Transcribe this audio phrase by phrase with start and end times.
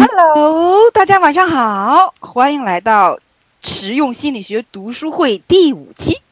[0.00, 3.20] Hello，大家晚上好，欢迎来到
[3.60, 6.22] 实用心理学读书会第五期。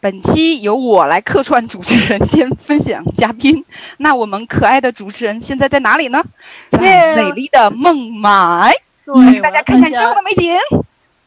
[0.00, 3.64] 本期由我来客串主持人兼分享嘉宾。
[3.98, 6.24] 那我们可爱的主持人现在在哪里呢？
[6.68, 8.74] 在美丽的孟买。
[9.04, 10.52] 对，给大家看看之后的美景。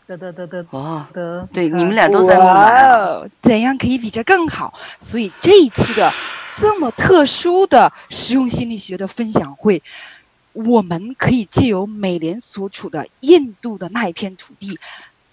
[0.05, 3.21] 得得得得，哇，得，对，你们俩都在孟买啊。
[3.41, 4.73] 怎样可以比这更好？
[4.99, 6.11] 所以这一期的
[6.57, 9.81] 这么特殊的实用心理学的分享会，
[10.53, 14.79] 我们可以借由美联所处的印度的那一片土地，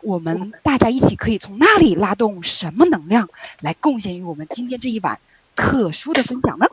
[0.01, 3.29] 我们大家一起可以从那里拉动什么能量，
[3.61, 5.19] 来贡献于我们今天这一晚
[5.55, 6.67] 特殊的分享呢？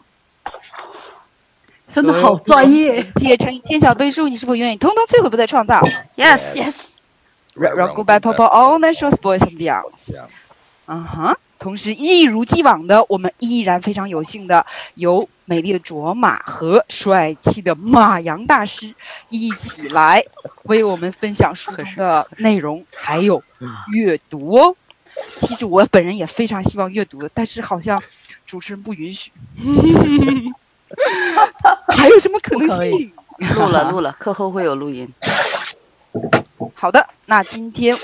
[1.87, 3.03] 真的好专业。
[3.15, 5.81] 借乘以天小倍数，你是否愿意通通摧毁，不再创造
[6.15, 10.13] Yes，Yes，？Rock rock goodbye pop pop all natural boys and beyonds。
[10.85, 18.93] 嗯哼，同时一如既往的，我们依然非常有幸的由美丽的卓玛和帅气的马洋大师
[19.29, 20.23] 一起来
[20.63, 23.43] 为我们分享书中的内容，还有
[23.91, 24.75] 阅读哦。
[25.37, 28.01] 其实我本人也非常希望阅读的，但是好像
[28.45, 29.31] 主持人不允许。
[31.89, 33.11] 还有什么可能性？
[33.55, 35.11] 录了 录了，课后会有录音。
[36.75, 37.97] 好的，那今天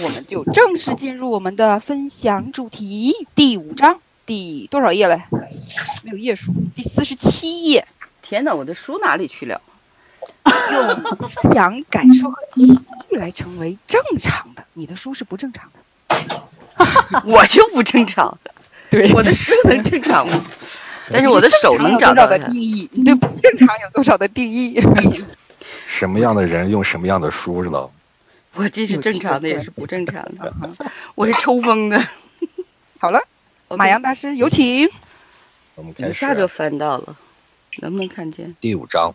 [0.00, 5.22] 我们就正式进入我们的分享主题，第五章第多少页嘞？
[6.04, 7.84] 没有页数，第四十七页。
[8.22, 9.60] 天哪，我的书哪里去了？
[10.72, 12.76] 用思想、感受和情
[13.10, 17.22] 绪来成为正常的，你的书是不正常的。
[17.26, 18.38] 我就不正常，
[18.90, 20.44] 对 我的书能正常吗？
[21.10, 22.38] 但是我的手能找到的。
[22.38, 22.88] 定义？
[22.92, 24.80] 你对不正常有多少的定义？
[25.86, 27.90] 什么样的人用什么样的书知道？
[28.58, 30.52] 我既是正常的，也是不正常的。
[31.14, 31.96] 我是抽风的。
[32.98, 33.20] 好了，
[33.68, 34.88] 马洋大师有请。
[35.76, 37.16] 我们开一下就翻到了，
[37.76, 38.48] 能不能看见？
[38.60, 39.14] 第五章，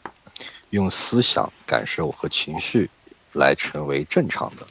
[0.69, 2.89] 用思想、感受和情绪
[3.33, 4.66] 来成为正常的。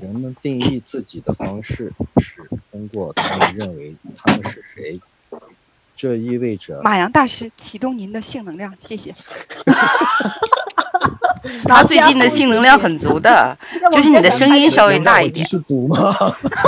[0.00, 5.00] 人们定义自己的方式是通过他们认为他们是谁，
[5.96, 9.14] 这意味着马洋大师启动您的性能量，谢谢。
[11.64, 13.56] 他最近的性能量很足的，
[13.92, 16.14] 就是你的声音稍微大一点是毒吗？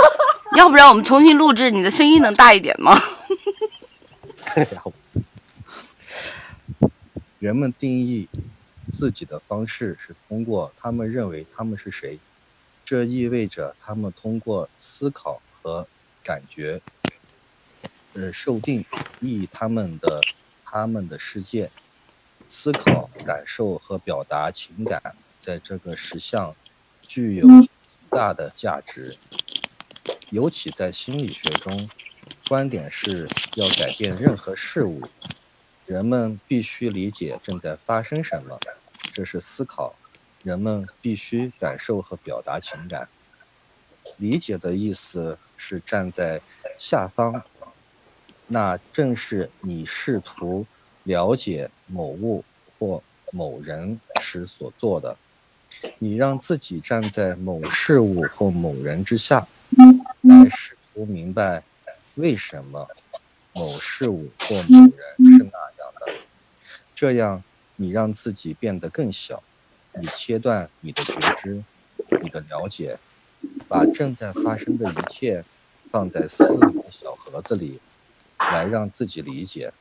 [0.55, 2.99] 要不然我们重新录制，你的声音能大一点吗？
[7.39, 8.27] 人们定义
[8.91, 12.17] 自己的方式是通过他们认为他们是谁，
[12.83, 15.85] 这意味着他们通过思考和
[16.23, 16.81] 感觉，
[18.13, 18.83] 呃，受定
[19.19, 20.19] 义他们的
[20.65, 21.69] 他们的世界。
[22.49, 25.01] 思考、感受和表达情感，
[25.41, 26.55] 在这个实相
[27.01, 29.19] 具有极大的价值，
[30.29, 31.91] 尤其在心理学中，
[32.45, 35.11] 观点是要改变任何事物，
[35.85, 38.63] 人们必须理解正在发生什么，
[39.11, 39.99] 这是思考。
[40.41, 43.09] 人们必须感受和表达情感。
[44.15, 46.43] 理解的意思是站在
[46.77, 47.43] 下方，
[48.45, 50.69] 那正是你试图
[51.07, 52.43] 了解某物
[52.77, 53.01] 或
[53.31, 55.15] 某人时所做的。
[55.99, 59.47] 你让自己站在某事物或某人之下，
[60.21, 61.63] 来试图明白
[62.15, 62.87] 为什么
[63.53, 66.13] 某事物或某人是那样的。
[66.93, 67.41] 这样，
[67.77, 69.41] 你让自己变得更小，
[69.93, 71.63] 你切断你的觉知，
[72.21, 72.97] 你的了解，
[73.69, 75.43] 把正在发生的一切
[75.89, 77.79] 放在私密的小盒子里，
[78.37, 79.71] 来让自己理解。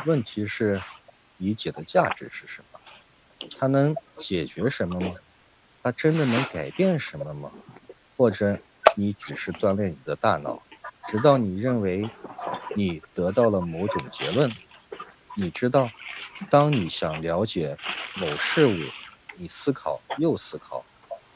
[0.00, 0.84] 问题是，
[1.36, 2.80] 理解的价值是什么？
[3.54, 5.16] 它能解决什么吗？
[5.82, 7.54] 它真的能改变什么吗？
[8.16, 8.60] 或者
[8.94, 10.66] 你只是锻炼你的大脑，
[11.04, 12.14] 直到你认为
[12.72, 14.58] 你得到了某种结论？
[15.34, 15.94] 你知道，
[16.48, 17.80] 当你想了解
[18.12, 18.96] 某事物，
[19.34, 20.88] 你思考又思考，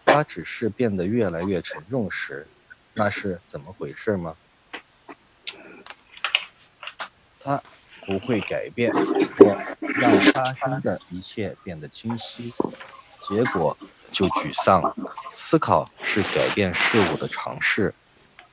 [0.07, 2.53] 它只是变得越来越沉重时，
[2.93, 4.39] 那是怎么回事吗？
[7.39, 7.63] 它
[8.07, 9.57] 不会改变或
[9.99, 12.53] 让发生的一切变得清晰，
[13.21, 13.77] 结果
[14.13, 14.95] 就沮丧了。
[15.35, 17.93] 思考是改变事物的尝试，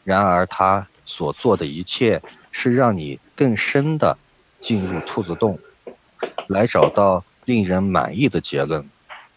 [0.03, 2.21] 然而他所做的一切
[2.51, 4.17] 是让你更深的
[4.59, 5.59] 进入兔子洞，
[6.47, 8.89] 来找到令人满意的结论。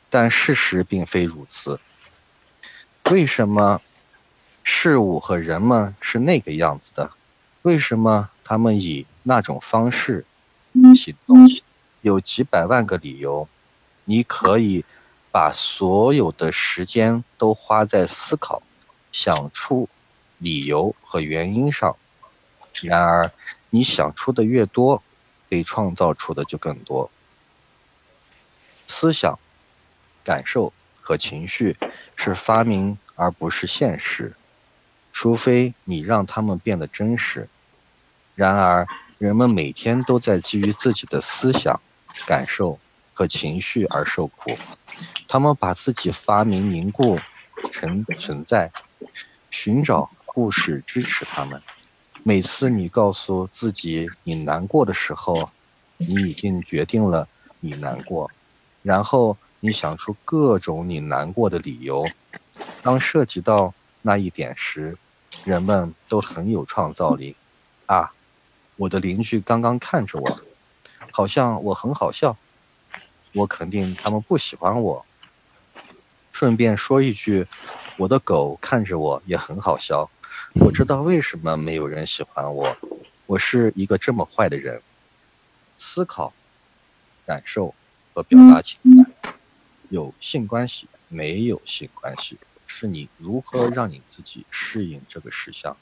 [0.08, 1.78] 但事实并非如此。
[3.10, 3.82] 为什么
[4.64, 7.10] 事物和人们是那个样子的？
[7.62, 10.24] 为什么他们以那种方式
[10.94, 11.36] 行动？
[12.00, 13.48] 有几百万个理由。
[14.04, 14.84] 你可以
[15.32, 18.62] 把所有的时间都花在思考、
[19.10, 19.88] 想出
[20.38, 21.96] 理由和原因上。
[22.82, 23.32] 然而，
[23.70, 25.02] 你想出的越多，
[25.48, 27.10] 被创造出的就更多。
[28.86, 29.36] 思想、
[30.22, 31.76] 感受和情绪
[32.14, 34.36] 是发明而不是现实，
[35.12, 37.48] 除非你让他们变得真实。
[38.36, 38.86] 然而，
[39.16, 41.80] 人们每天都在基于自己的思想、
[42.26, 42.78] 感受
[43.14, 44.58] 和情绪而受苦，
[45.26, 47.18] 他们把自己发明凝固
[47.72, 48.70] 成存在，
[49.48, 51.62] 寻找故事支持他们。
[52.24, 55.48] 每次你告诉自己你难过的时候，
[55.96, 57.26] 你已经决定了
[57.60, 58.30] 你难过，
[58.82, 62.06] 然后你想出各种你难过的理由。
[62.82, 63.72] 当涉及到
[64.02, 64.98] 那一点时，
[65.44, 67.34] 人们都很有创造力。
[67.86, 68.12] 啊，
[68.76, 70.40] 我的邻居刚刚看着我，
[71.10, 72.36] 好像我很好笑。
[73.32, 75.04] 我肯定他们不喜欢我。
[76.32, 77.46] 顺便说一句，
[77.96, 80.10] 我的狗看着我也很好笑。
[80.54, 82.76] 我知道为什么没有人喜欢我，
[83.26, 84.80] 我是一个这么坏的人。
[85.78, 86.32] 思考、
[87.26, 87.74] 感受
[88.14, 88.78] 和表达情
[89.22, 89.34] 感，
[89.90, 95.76] 有性关系没有性关系，是你如何让你自己适应这个实相，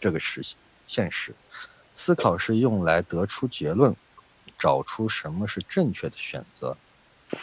[0.00, 0.42] 这个实
[0.86, 1.34] 现实。
[1.96, 3.96] 思考是用来得出结论，
[4.58, 6.78] 找出什么是正确的选择，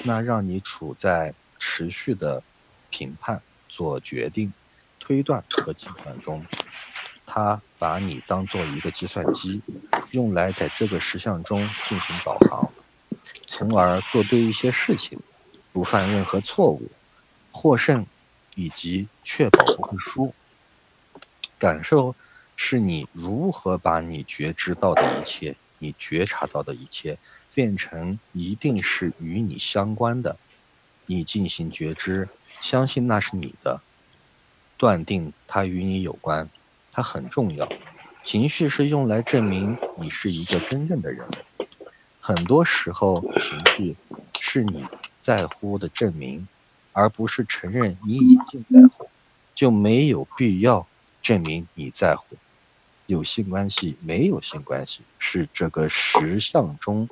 [0.01, 2.45] 那让你处在持续的
[2.89, 4.53] 评判、做决定。
[4.99, 6.47] 推断和计算中，
[7.25, 9.65] 他把你当做一个计算机，
[10.11, 12.73] 用来在这个实相中进行导航，
[13.47, 15.21] 从而做对一些事情，
[15.73, 16.95] 不犯任何错误，
[17.51, 18.07] 获胜，
[18.53, 20.37] 以及确保不会输。
[21.57, 22.15] 感受
[22.55, 27.17] 是你如何把你觉知到的一切，你觉察到的一切，
[27.53, 30.37] 变成一定是与你相关的，
[31.05, 32.29] 你进行觉知，
[32.61, 33.81] 相信那是你的。
[34.77, 36.49] 断定它与你有关，
[36.91, 37.69] 它很重要。
[38.23, 41.27] 情绪是用来证明你是一个真正的人。
[42.21, 43.95] 很多时候，情绪
[44.39, 44.85] 是你
[45.21, 46.47] 在乎的证明，
[46.93, 49.09] 而不是承认你已经在乎，
[49.53, 50.87] 就没有必要
[51.21, 52.37] 证明你在乎。
[53.05, 57.09] 有性关系没有性关系，是这个实相中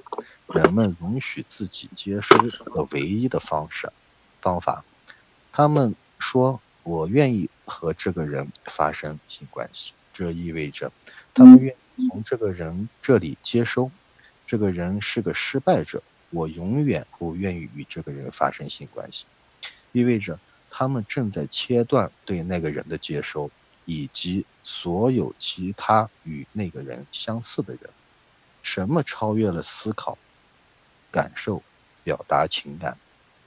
[0.47, 3.91] 人们允许自己接收的唯一的方式
[4.41, 4.83] 方法。
[5.51, 6.59] 他们说。
[6.83, 10.91] 我愿意和这个人发生性关系，这意味着
[11.31, 13.91] 他们愿意从这个人这里接收。
[14.47, 16.01] 这个人是个失败者，
[16.31, 19.27] 我永远不愿意与这个人发生性关系，
[19.91, 20.39] 意味着
[20.71, 23.51] 他们正在切断对那个人的接收，
[23.85, 27.89] 以及所有其他与那个人相似的人。
[28.63, 30.17] 什么超越了思考、
[31.11, 31.63] 感受、
[32.03, 32.97] 表达情感，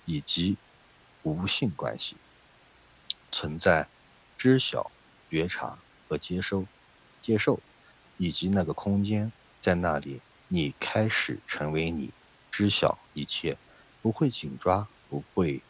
[0.05, 0.57] 以及
[1.23, 2.17] 无性关系？
[3.31, 3.87] 存在
[4.37, 4.91] 知晓、
[5.31, 5.79] 觉察
[6.09, 6.67] 和接收、
[7.21, 7.61] 接受，
[8.17, 12.11] 以及那个空间，在那里，你开始成为你，
[12.51, 13.57] 知晓一切，
[14.03, 15.63] 不会紧抓，不会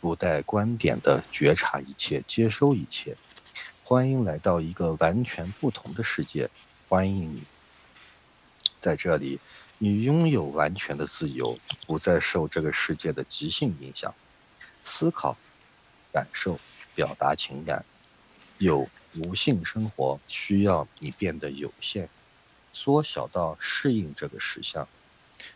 [0.00, 3.16] 不带观点的觉察一切，接收一切。
[3.84, 6.48] 欢迎来到一个完全不同的世界，
[6.88, 7.42] 欢迎你，
[8.80, 9.40] 在这里，
[9.78, 14.14] 你拥有完全的自由，不再受这个世界的即兴影响，
[14.84, 15.36] 思考、
[16.12, 16.58] 感受。
[16.94, 17.86] 表达情感，
[18.58, 22.06] 有无性生活需要你变得有限，
[22.74, 24.86] 缩小到适应这个实相，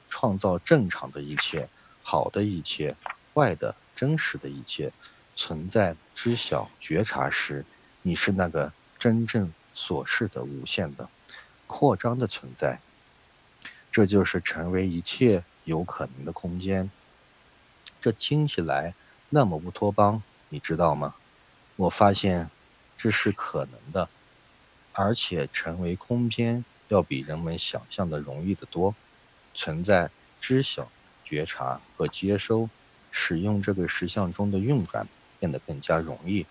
[0.08, 1.69] 创造正常的一切，
[2.02, 2.96] 好的一切，
[3.34, 4.90] 坏的真实的一切，
[5.36, 7.67] 存在知晓觉察时，
[8.06, 11.08] 你是那个真正所示的无限的
[11.67, 12.79] 扩张的存在，
[13.91, 16.89] 这就是成为一切有可能的空间。
[18.01, 18.94] 这听起来
[19.29, 21.17] 那么乌托邦，你知道吗？
[21.75, 22.48] 我发现
[22.96, 24.08] 这是可能的，
[24.93, 28.94] 而且成为空间要比人们想象的容易得多。
[29.53, 30.89] 存在、知晓、
[31.25, 32.70] 觉察和接收，
[33.10, 35.08] 使用这个实相中的运转
[35.41, 36.46] 变得更加容易，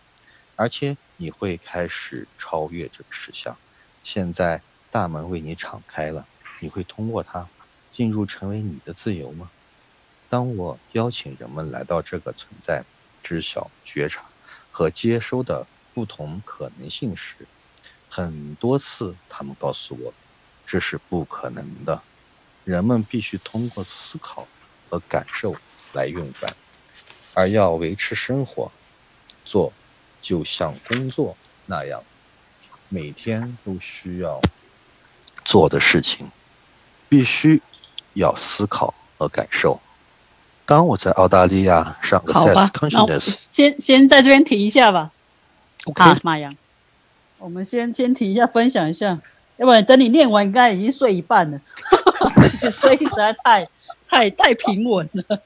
[0.57, 3.57] 而且你会开始超越这个实相。
[4.03, 6.25] 现在大门为你敞开了，
[6.59, 7.47] 你会通过它
[7.91, 9.49] 进入成为你的自由吗？
[10.29, 12.83] 当我邀请人们来到这个存在、
[13.23, 14.23] 知晓、觉察。
[14.77, 17.47] 和接收的不同可能性时，
[18.09, 20.13] 很多次他们告诉我，
[20.65, 22.01] 这是不可能的。
[22.65, 24.45] 人们必须通过思考
[24.89, 25.55] 和感受
[25.93, 26.53] 来运转，
[27.33, 28.69] 而要维持生活，
[29.45, 29.71] 做
[30.27, 32.01] 就像工作那样，
[32.89, 34.41] 每天都需要
[35.43, 36.27] 做的事情，
[37.07, 37.61] 必须
[38.15, 39.79] 要思考和感受。
[40.65, 45.11] 当我在澳大利亚上个 Sex Consciousness，先先在这边停一下吧。
[45.85, 46.55] OK，马阳，
[47.37, 49.19] 我们先先停一下，分享一下，
[49.57, 51.61] 要不然等你念完，应该已经睡一半了。
[52.81, 53.67] 声音实在太
[54.09, 55.39] 太太平稳了。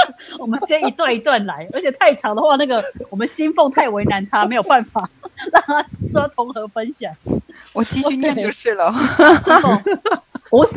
[0.38, 5.08] 我们先一段一段来，而且太长的话，那个 我们新凤太为难他，没有办法
[5.52, 7.12] 让他说从何分享。
[7.72, 8.92] 我继续念就是了。
[9.44, 9.82] 新凤
[10.50, 10.76] 不是，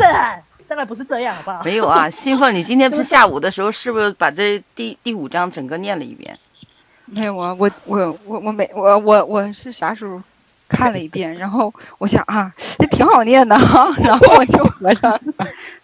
[0.67, 1.61] 当然不是这样，好不好？
[1.63, 6.37] 没有啊，新凤，你今天不是下午的时候是不是把这第第五章整个念了一遍？
[7.05, 10.21] 没有啊，我我我我没我我我是啥时候
[10.71, 15.19] 看了一遍，然后我想啊，这挺好念的哈，然后我就合上。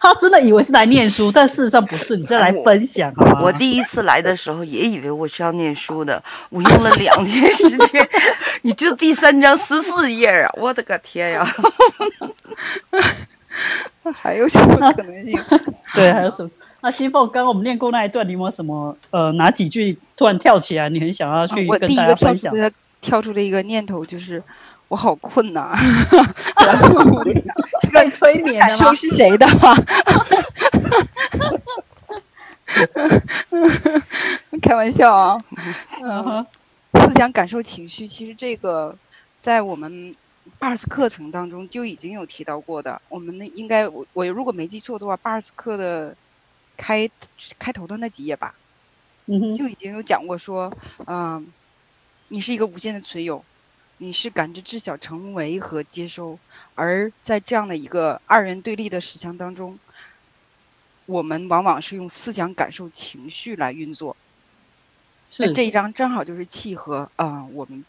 [0.00, 3.40] 他真的以为是来念书，但事实上不是，你是来分享，好吗？
[3.42, 8.08] 我第一次来的时候也以为我是要念书的，我用了两天时间，
[8.62, 11.46] 你这第三章十四页啊，我的个天呀！
[14.14, 15.38] 还有什么可能性？
[15.94, 16.50] 对，还有什么？
[16.80, 22.54] 那新凤，刚刚我们念过那一段，你有没有什么呃哪几句突然跳起来，你很想要去我跟第一个跳出大家分享？
[22.54, 24.42] 的跳出的一个念头就是，
[24.88, 25.76] 我好困呐、
[26.64, 28.94] 然后我就想，这个被催眠感受？
[28.94, 29.46] 是谁的？
[34.62, 35.44] 开玩笑啊，
[36.02, 36.46] 嗯哼，
[36.94, 38.96] 思想感受情绪，其实这个
[39.40, 40.14] 在我们
[40.58, 43.00] 巴尔斯课程当中就已经有提到过的。
[43.08, 46.16] 我们呢，应该我我如果没记错的话巴尔斯课的
[46.76, 47.10] 开
[47.58, 48.54] 开头的那几页吧，
[49.26, 50.72] 嗯哼，就已经有讲过说，
[51.06, 51.46] 嗯、
[52.28, 53.44] 你是一个无限的存有，
[53.98, 56.38] 你是感知、知晓、成为和接收，
[56.74, 59.78] 而在这样的一个二元对立的实相当中，
[61.06, 64.16] 我们往往是用思想、感受、情绪来运作。
[65.38, 67.84] 那是这一章正好就是契合啊、呃我们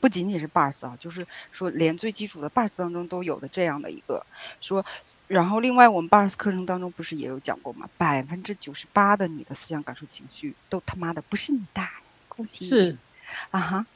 [0.00, 4.26] 不仅仅是 BARS 啊，就是说连最基础的 BARS 当中都有的这样的一个
[4.60, 4.84] 说，
[5.28, 7.88] 然后另外我们 BARS 课程当中不是也有讲过吗？
[7.98, 11.86] 百分之九十八的你的思想、感受、情绪都他妈的不是你的，
[12.28, 12.96] 恭喜你是，
[13.52, 13.86] 啊哈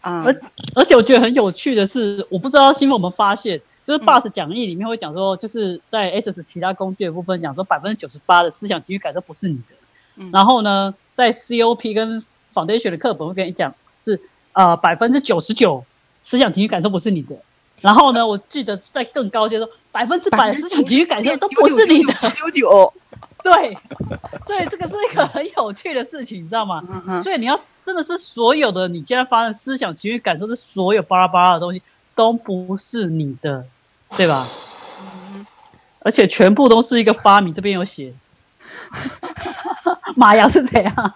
[0.00, 0.40] 啊而
[0.74, 9.74] 而且我觉得很有趣的是，我不知道新闻我们发现，就是嗯 BUS 讲义里面会讲说，就是在 SS 其他工具的部分讲说，百分之九十八的思想情绪感受不是你的。
[10.16, 12.22] 嗯然后呢，在 COP 跟
[12.54, 14.18] Foundation 的课本会跟你讲是
[14.52, 15.84] 呃百分之九十九
[16.24, 17.36] 思想情绪感受不是你的。
[17.82, 22.14] 然后呢，我记得在更高阶说，百分之百的思想情绪感受都不是你的。
[22.34, 22.92] 九九，
[23.52, 23.78] 对，
[24.42, 26.82] 所以这个是一个很有趣的事情，你知道吗？
[27.06, 31.80] 嗯，所以你要真的是所有的你现在发生思想、情绪、感受的所有巴拉巴拉的东西
[32.14, 33.64] 都不是你的，
[34.16, 34.46] 对吧？
[35.00, 35.46] 嗯
[36.00, 38.14] 而且全部都是一个发明，这边有写。
[40.16, 41.14] 马洋是怎样？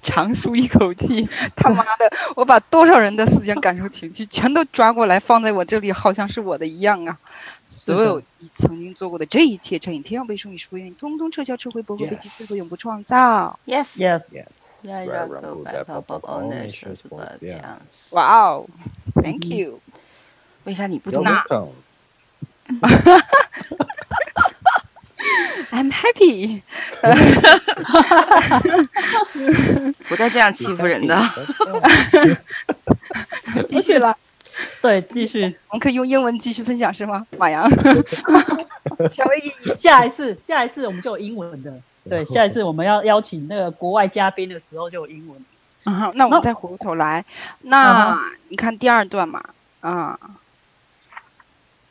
[0.00, 1.22] 长舒一口气，
[1.54, 7.18] 他妈的，我把多少人的思想、感受、情绪全都抓过来放在我这里，好像是我的一样啊！
[7.66, 13.58] 所有你曾经做过的这一切，乘以天要被送你书院，通通撤销、撤回、驳回、被击摧和永不创造。
[13.64, 14.28] 那是什
[17.10, 17.78] 么样？
[18.10, 18.66] 哇哦
[19.22, 19.80] ，Thank you。
[20.64, 21.72] 为啥你不要懂？
[25.64, 26.60] 上 I'm happy。
[30.08, 31.18] 不带这样欺负人的。
[33.68, 34.16] 继续了，
[34.80, 35.42] 对，继续。
[35.68, 37.26] 我们可以用英文继续分享是吗？
[37.38, 37.68] 马洋，
[39.10, 39.52] 夏威夷。
[39.76, 41.72] 下一次，下一次我们就有英文的。
[42.08, 45.44] 对，下一次我们要邀请那个国外嘉宾的时候就有英文。
[45.86, 47.24] 嗯哼，那我们再回过头来，
[47.62, 48.18] 那
[48.48, 49.42] 你看第二段嘛，
[49.80, 50.18] 啊，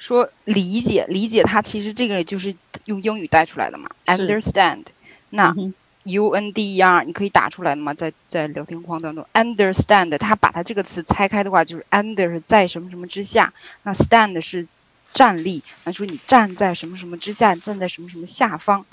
[0.03, 4.83] 说理解，理解它其实这个就是用英语带出来的嘛，understand。
[5.29, 5.55] 那
[6.03, 7.93] U N D E R 你可以打出来的吗？
[7.93, 14.67] 在在聊天框当中，understand 它把它这个词拆开的话，就是 under 是在什么什么之下，那 stand 是
[15.13, 18.85] 站立，那说你站在什么什么之下，站在什么什么下方，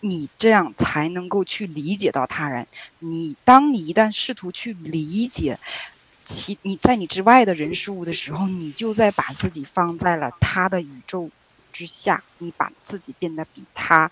[0.00, 2.66] 你这样才能够去理解到他人。
[2.98, 5.58] 你当你一旦试图去理解
[6.34, 11.28] 其你在你之外的人事物的时候，你就在把自己放在了他的宇宙
[11.72, 14.10] 之下，你把自己变得比他，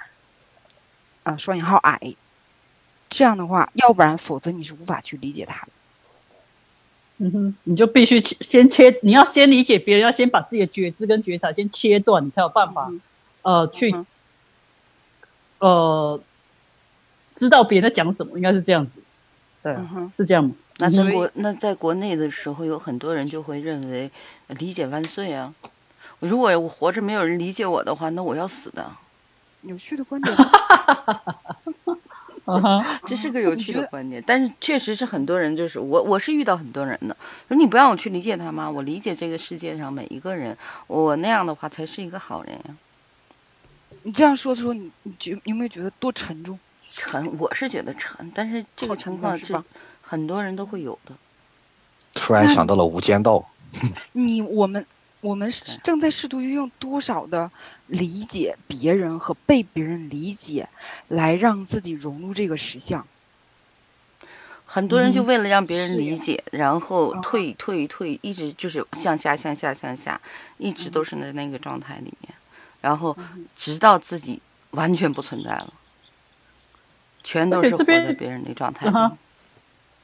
[1.22, 2.14] 呃，双引号矮。
[3.08, 5.72] 这样的话，要不然否则你是无法去理解他的。
[7.18, 13.00] 嗯哼，你就必须切先切，你要先理解别人，要先把自己的觉知跟觉察先切断，你才有办法、嗯
[13.42, 14.06] 呃去、嗯
[15.58, 16.20] 呃
[17.34, 19.00] 知道别人在讲什么，应该是这样子。
[19.62, 20.54] 对，嗯，是这样吗？
[20.78, 24.10] 那在国那在国内的时候，有很多人就会认为
[24.46, 25.52] 呃理解万岁啊！
[26.20, 28.90] 如果我活着没有人理解我的话，那我要死的。
[29.62, 30.36] 有趣的观点。
[33.04, 37.14] 这是个有趣的观点，但是确实是很多人就是我，我是遇到很多人的，
[37.46, 38.70] 说你不让我去理解他吗？
[38.70, 40.56] 我理解这个世界上每一个人，
[40.86, 42.76] 我那样的话才是一个好人呀。
[44.04, 46.58] 你这样说的时候，你你觉你有没有觉得多沉重？
[46.90, 49.62] 沉，我是觉得沉，但是这个沉情况是是吧
[50.08, 51.12] 很多人都会有的。
[52.14, 53.44] 突然想到了《无间道》，
[54.12, 54.86] 你我们
[55.20, 55.52] 我们
[55.84, 57.50] 正在试图运用多少的
[57.86, 60.70] 理解别人和被别人理解，
[61.08, 63.06] 来让自己融入这个实相。
[64.64, 70.18] 很多人就嗯为了让别人理解，然后嗯退退退，一直就是向下向下向下，
[70.56, 72.32] 一直嗯都是在那个状态里面，
[72.80, 73.16] 然后
[73.54, 75.68] 直到自己完全不存在了，
[77.22, 78.96] 全都是活在别人的状态里。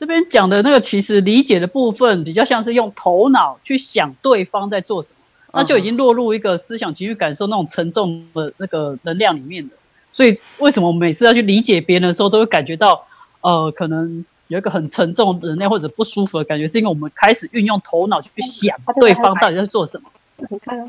[0.04, 9.74] 这边讲的那个其实理解的部分比较像是用头脑去想对方在做什么，那就已经落入一个思想情绪感受那种沉重的那个能量里面的。
[10.12, 13.06] 所以为什么我们每次要去理解别人的时候，都会感觉到
[13.40, 20.10] 呃可能有一个很沉重的能量或者不舒服的感觉，是因为我们开始运用头脑去想对方到底在做什么。
[20.50, 20.84] 你看啊，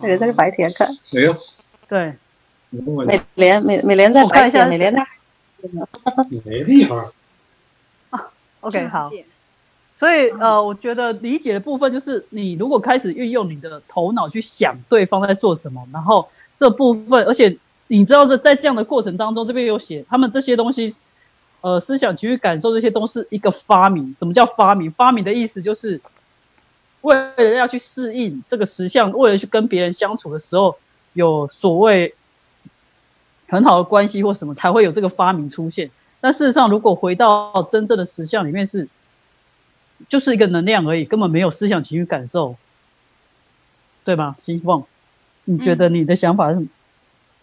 [0.00, 1.36] 美莲在这白天看，没有，
[1.86, 2.14] 对，
[2.70, 5.06] 美莲美美莲在我看一下白天，美莲在
[6.30, 7.12] 题，没地方。
[8.60, 9.10] OK 好。
[9.94, 16.26] 所以呃，我觉得理解的部分就是，你如果开始运用你的头脑去想对方在做什么，然后
[16.56, 17.54] 这部分，而且
[17.88, 20.90] 你知道这在这样的过程当中，这边有写他们这些东西，
[21.60, 24.14] 呃，思想、情绪、感受这些都是一个发明。
[24.14, 24.90] 什么叫发明？
[24.92, 26.00] 发明的意思就是
[27.02, 30.74] 为了要去适应这个实相，为了去跟别人相处的时候，
[31.12, 32.14] 有所谓
[33.48, 35.90] 很好的关系或什么，才会有这个发明出现。
[36.20, 38.86] 但事实上，如果回到真正的实相里面是，
[40.08, 42.56] 就是一个能量而已，根本没有思想、情绪、感受，
[44.04, 44.36] 对吧？
[44.40, 44.84] 希望
[45.44, 46.66] 你觉得你的想法是什么？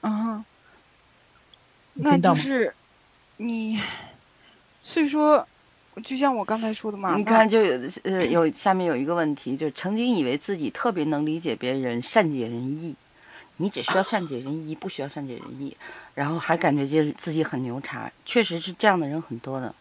[0.01, 0.45] 嗯哼，
[1.93, 2.17] 那？
[2.17, 2.73] 就是
[3.37, 3.79] 你，
[4.79, 5.47] 所以说，
[6.03, 12.95] 就像我刚才说的嘛，你看，就有呃有下面有一个问题，就曾经以为自己特别能理解别人，善解人意。
[13.57, 15.75] 你只需要善解人意，不需要善解人意，
[16.15, 19.73] 然后还感觉自自己很牛叉，确实是这样的人很多的。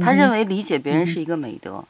[0.00, 1.84] 他认为为理解别人是一个美德，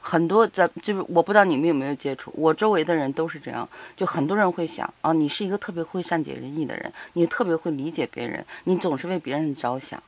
[0.00, 10.02] 很多在就是我不知道你们有没有接触，我周围的人都是这样，就很多人会想啊，你是一个特别会善解人意的人，你特别会理解别人，你总是为别人着想，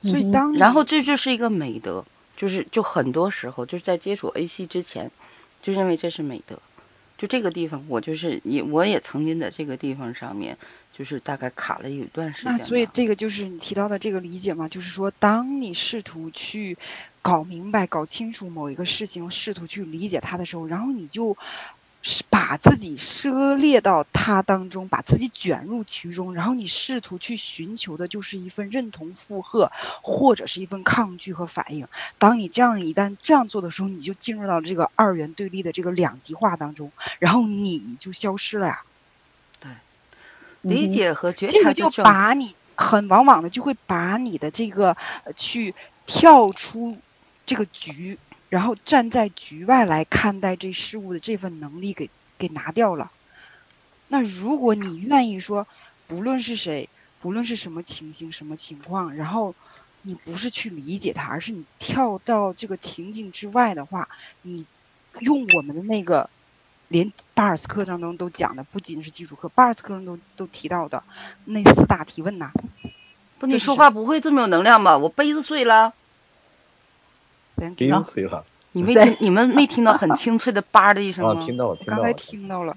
[0.00, 2.04] 所以当你然后这就是一个美德，
[2.36, 5.08] 就是就很多时候就是在接触 AC 之前，
[5.62, 6.58] 就认为这是美德，
[7.24, 10.54] 就这个地方我就是也我也曾经在这个地方上面
[10.92, 16.76] 就是大概卡了有一段时间，那所以这个就是你提到的这个理解嘛，就是说，当你试图去
[17.22, 21.36] 搞明白、搞清楚某一个事情，试图去理解它的时候，然后你就是
[22.28, 31.88] 把自己涉猎到它当中，把自己卷入其中，然后你试图去寻求的就是一份认同、附和，或者是一份抗拒和反应。
[32.18, 38.82] 当你这样一旦这样做的时候，你就进入到这个二元对立的这个两极化当中，然后你就消失了呀。
[39.60, 39.70] 对
[40.60, 46.98] 理解和觉这个就察的状把你很往往的就会把你的这个呃去跳出
[47.46, 48.18] 这个局，
[48.54, 53.10] 然后站在局外来看待这事物的这份能力给给拿掉了。
[54.06, 55.66] 那如果你愿意说，
[56.06, 56.88] 不论是谁，
[57.20, 59.56] 不论是什么情形、什么情况，然后
[60.02, 64.08] 你不是去理解它，而是你跳到这个情境之外的话，
[64.42, 64.66] 你
[65.18, 66.30] 用我们的那个。
[66.88, 71.02] 连巴尔斯课当中都讲的，不仅是基础课，巴尔斯课中都都提到的
[71.46, 72.52] 那四大提问呐、
[73.38, 74.96] 不，你说话不会这么有能量吧？
[74.96, 75.92] 我杯子碎了，
[77.56, 81.34] 咱冰碎了你没听， 你们没听到很清脆的叭的一声啊！
[81.34, 81.42] 吗？
[81.44, 82.18] 听到了，听刚才到。
[82.18, 82.76] 听到了，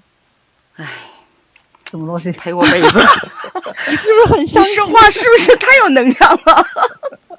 [0.76, 0.86] 哎
[1.90, 2.30] 什么东西？
[2.32, 2.88] 赔我杯子，
[3.88, 4.74] 你是不是很伤心？
[4.74, 6.66] 说话是不是太有能量了？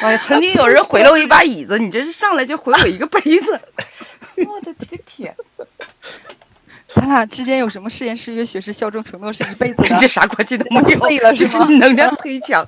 [0.00, 3.60] 哎呀，曾经有人毁了我一把椅子，你这是上来就毁我一个杯子，
[4.46, 5.34] 我的这个天！
[6.94, 9.88] 咱俩之间有什么誓言、誓约、血誓、效忠、承诺是一辈子的？
[9.88, 12.66] 跟这啥关系都没有，碎了这是能量忒强。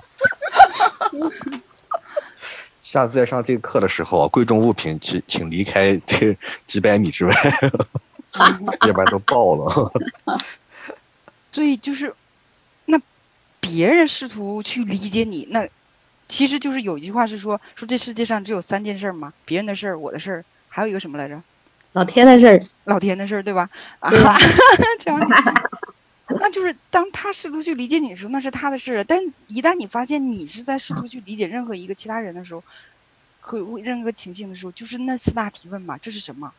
[2.95, 6.37] 下次再上这个课的时候啊， 贵重物品请请离开这
[6.69, 7.35] 几百米之外，
[8.87, 9.93] 要不然都爆了。
[11.51, 12.15] 所以就是，
[12.85, 13.01] 那
[13.59, 15.69] 别人试图去理解你，那
[16.29, 21.43] 其实就是有一句话是说，说这世界上只有三件事儿嘛，别人的事儿、我的事儿，还有一个什么来着？
[21.95, 23.69] 老天的事儿，老天的事儿，对吧？
[23.99, 24.09] 啊，
[25.01, 25.21] 这样，
[26.41, 29.05] 那就是当他试图去理解你的时候，那是他的事。
[29.07, 32.63] 但一旦你发现你是在试图去理解任何一个其他人的时候，
[33.41, 36.53] 和任何情境的时候，就是那四大提问嘛：这是什么？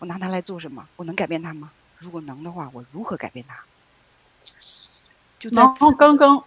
[0.00, 0.88] 我拿它来做什么？
[0.96, 1.70] 我能改变它吗？
[1.98, 3.56] 如果能的话，我如何改变它？
[5.38, 6.42] 就在然后刚刚，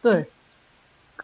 [0.00, 0.30] 对，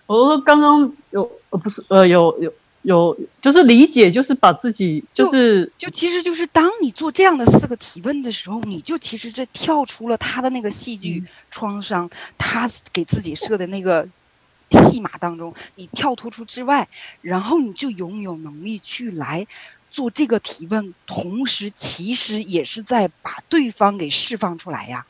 [0.06, 14.08] 我说刚刚有呃不是呃有有有，就是理解，就是把自己就就是就其实就是当你做这样的四个提问的时候，你就其实这跳出了他的那个戏剧创伤，他给自己设的那个
[14.70, 16.88] 戏码当中，你跳脱出之外，
[17.20, 19.46] 然后你就拥有能力去来
[19.92, 25.06] 做这个提问，同时其实也是在把对方给释放出来呀。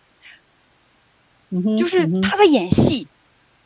[1.49, 3.09] 嗯哼，就是他在演戏，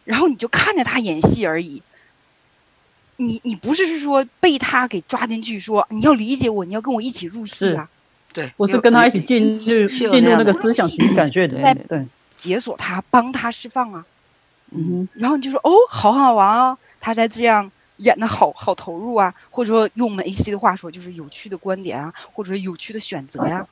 [0.05, 1.83] 然后你就看着他演戏而已。
[3.17, 7.89] 你你不是是说被他给抓进去说你要理解我，你要跟我一起入戏啊，
[8.33, 14.05] 对，我是跟他一起进入进入那个思想情绪感觉的，对对对，解锁他，帮他释放啊。
[14.71, 23.67] 嗯哼，然后你就说哦，好好玩啊，他在这样演的好好投入啊，或者说用我们 AC 的话说，就是有趣的观点啊，或者说有趣的选择呀。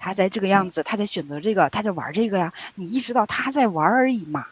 [0.00, 2.52] 他在这个样子，他在选择这个，他在玩这个呀。
[2.74, 4.46] 你意识到他在玩而已嘛。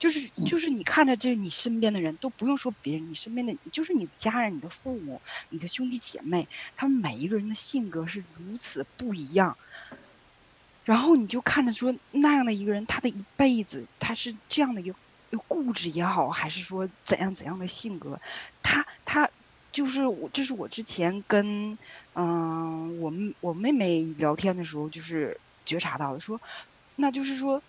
[0.00, 9.56] 就是就是你看着这你身边的人都不用说别人，你身边的就是你的家人、你的父母、你的兄弟姐妹，他们每一个人的性格是如此不一样。
[10.82, 14.96] 然后你就看着说那样的一个人，他的一辈子他是这样的一个
[15.28, 18.18] 有固执也好，还是说怎样怎样的性格，
[18.62, 19.30] 他他
[19.70, 21.78] 就是我，这是我之前跟
[22.14, 26.40] 嗯、我们我妹妹聊天的时候，就是觉察到的，说
[26.96, 27.62] 那就是说，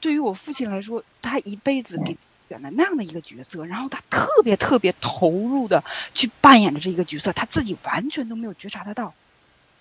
[0.00, 2.16] 对于我父亲来说，他一辈子给
[2.48, 5.84] 选了那样的一个角色，然后他特别特别投入的
[6.14, 9.14] 去扮演着这一个角色，他自己完全都没有觉察得到。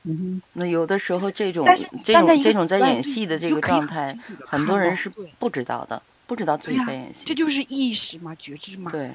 [0.03, 1.65] 嗯那有的时候这种
[2.05, 7.25] 这种这种在演戏的这个状态很多人是不知道的，不知道自己在演戏。
[7.25, 8.89] 这就是意识嘛，觉知嘛。
[8.91, 9.11] 对，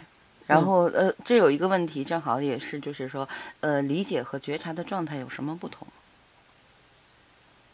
[0.47, 3.27] 然后呃，这有一个问题，正好也是，就是说，
[3.61, 5.89] 呃，理解和觉察的状态有什么不同？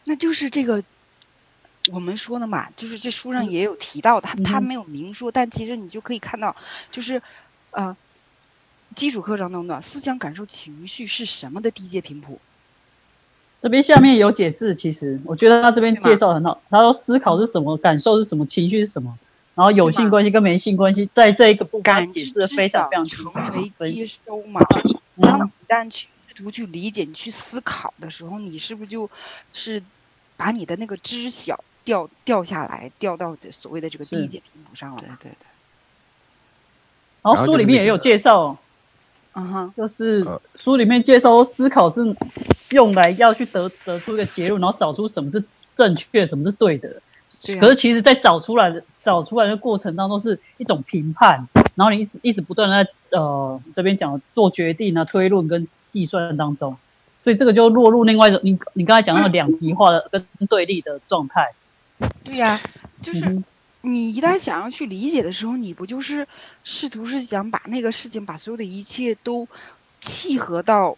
[0.05, 0.81] 那就是这个，
[1.91, 6.55] 我们说的嘛，就是这书上嗯也有提到，他他嗯哼没有明说，但其实你就可以看到，
[6.91, 7.21] 就是，
[7.71, 7.95] 呃，
[8.95, 12.39] 基础课程当中的，思想、感受、情绪是什么的低阶频谱？
[13.61, 16.61] 这边下面有解释，其实我觉得他这边介绍得很好。
[16.69, 19.17] 他说思考是什么，感受是什么，情绪是什么，
[19.55, 24.61] 然后有性关系跟没性关系，在这一个部分解释的非常非常清成为接收嘛。
[24.61, 29.09] 当嗯你一旦去试图去理解、你去思考的时候，你是不是就
[29.51, 29.83] 是
[30.37, 35.17] 把你的那个知晓掉掉下来，掉到的所谓的这个低是阶频谱上了嘛？
[35.21, 35.47] 对对对，
[37.23, 38.57] 然后书里面也有介绍，
[39.33, 42.15] 嗯哼，就是呃书里面介绍思考是
[42.69, 45.43] 用来要去得得出一个结论，然后找出什么是
[45.75, 46.89] 正确，什么是对的。
[47.45, 56.75] 对啊可是其实，在找出来的找出来的过程当中，是一种评判，然后你一直一直不断的在呃这边讲做决定啊、推论跟计算当中，
[57.17, 61.53] 所以这个就落入另外一种你你刚才讲那个两极化的跟对立的状态。
[62.23, 62.59] 对呀、
[63.01, 63.25] 就是。
[63.25, 63.43] 嗯
[63.83, 66.27] 你一旦想要去理解的时候，你不就是
[66.63, 69.47] 试图是想把那个事情，把所有的一切都
[69.99, 70.95] 契合到、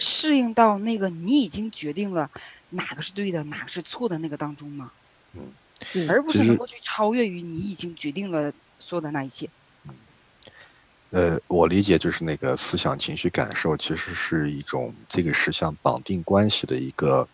[0.00, 2.28] 适应到那个你已经决定了
[2.70, 4.90] 哪个是对的，哪个是错的那个当中吗？
[5.34, 9.48] 嗯而不是能够去超越于你已经决定了所有的那一切。
[11.10, 17.28] 呃，我理解就是那个思想、情绪、感受，其实是一种这个实相绑定关系的一个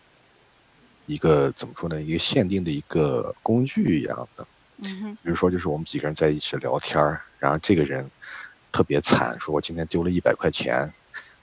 [1.05, 2.01] 一个怎么说呢？
[2.01, 4.45] 一个限定的一个工具一样的。
[4.85, 8.09] 嗯，比如说，就是我们几个人在一起聊天儿，然后这个人
[8.71, 10.91] 特别惨，说我今天丢了一百块钱，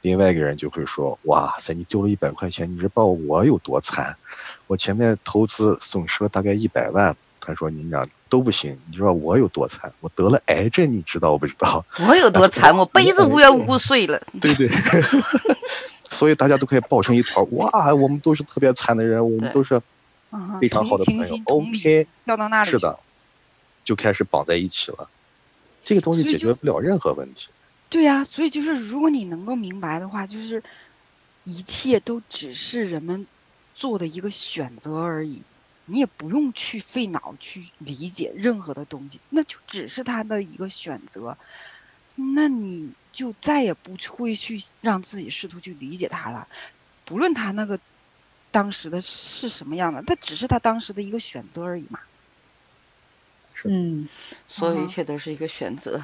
[0.02, 4.16] 另外一个人就会说，哇塞，你丢了一百块钱，你知道我有多惨？
[4.66, 7.16] 我前面投资损失了大概一百万。
[7.42, 9.90] 他说你们俩都不行，你知道我有多惨？
[10.00, 11.84] 我得了癌症，你知道不知道？
[12.06, 12.76] 我有多惨？
[12.76, 14.20] 我 杯子无缘无故碎了。
[14.40, 14.68] 对对，
[16.10, 17.48] 所以大家都可以抱成一团儿。
[17.52, 19.80] 哇，我们都是特别惨的人，我们都是
[20.60, 22.98] 非常好的朋友 OK，跳到那里去是的，
[23.84, 25.08] 就开始绑在一起了。
[25.82, 27.48] 这个东西解决不了任何问题。
[27.88, 30.62] 对呀、所以就是如果你能够明白的话，就是
[31.44, 33.26] 一切都只是人们
[33.74, 35.42] 做的一个选择而已，
[35.86, 41.36] 你也不用去费脑去理解任何的东西，那就只是他的一个选择，
[42.14, 46.46] 那你就再也不会去让自己试图去理解他了，
[47.04, 47.78] 不论他那个
[48.50, 52.00] 当时的是什么样的，他只是他当时的一个选择而已嘛。
[53.64, 54.08] 嗯，
[54.48, 56.02] 所有一切都是一个选择。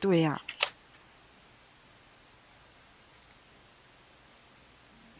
[0.00, 0.40] 对呀、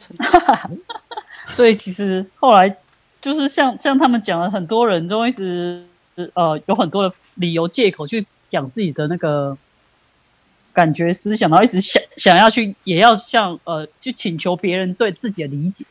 [1.51, 2.77] 所以其实后来
[3.21, 5.87] 就是像像他们讲的，很多人都一直
[6.35, 9.57] 呃有很多的理由借口去讲自己的那个
[10.73, 15.85] 感觉思想，然后一直想想要去也要向呃去请求别人对自己的理解。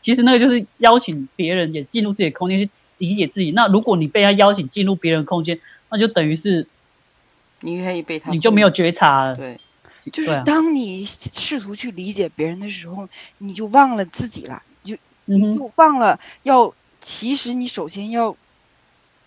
[0.00, 2.68] 其实那个就是邀请别人也进入自己的空间去
[2.98, 3.52] 理解自己。
[3.52, 6.66] 那如果你被他邀请进入别人的空间，那就等于是
[7.60, 9.36] 你愿意被他，你就没有觉察了。
[9.36, 9.60] 对，
[10.12, 18.36] 就是当你试图去理解别人的时候，你就忘了自己了，你就嗯哼，就忘了要，其实你首先要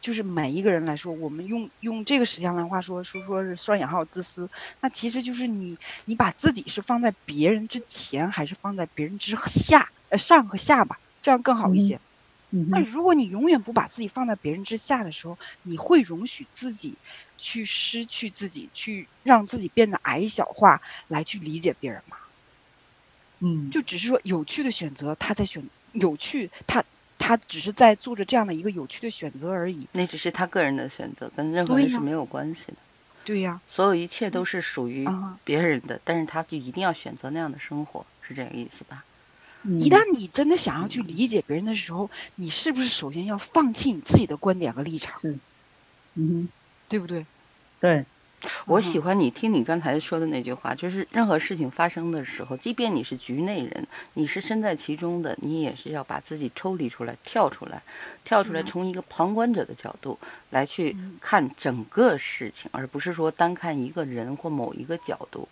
[0.05, 12.01] 就是每一个人来说，我们用用这个实际上的话说说说是双引号自私，那其实就是你你把自己是放在别人之前，还是放在别人之下，呃上和下吧，这样更好一些。
[12.51, 16.99] 嗯，那如果你永远不把自己放在别人之下的时候，你会容许自己
[17.37, 22.17] 去失去自己，去让自己变得矮小化，来去理解别人吗？
[23.39, 26.85] 嗯，就只是说有趣的选择，他在选有趣，他
[27.25, 29.87] 他只是在做着这样的一个有趣的选择而已。
[29.93, 32.73] 那只是他个人的选择，跟任何人是没有关系的。
[33.23, 39.03] 对呀、所有一切都是属于啊别人的，但是他就一定要选择那样的生活，是这个意思吧？
[39.63, 45.39] 一一旦你真的想要去理解别人的时候，你是不是首先要放弃你自己的观点和立场，是，
[46.13, 46.47] 嗯
[46.87, 47.25] 对不对？
[47.79, 48.05] 对，
[48.65, 48.81] 我嗯。
[48.81, 57.81] 喜欢你听你刚才说的那句话，就是任何事情发生的时候，即便你是局内人，你是身在其中的，你也是要把自己抽离出来，跳出来，
[58.23, 58.65] 跳出来，嗯。
[58.65, 60.17] 从一个旁观者的角度
[60.51, 61.17] 来去嗯。
[61.19, 65.47] 看整个事情，而不是说单看一个人或某一个角度。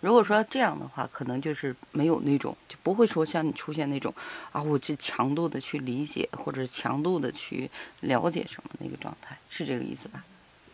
[0.00, 4.12] 如果说这样的话，可能就是没有那种，就不会说像你出现那种
[4.52, 7.70] 啊，我这强度的去理解或者强度的去
[8.00, 10.22] 了解什么那个状态，是这个意思吧？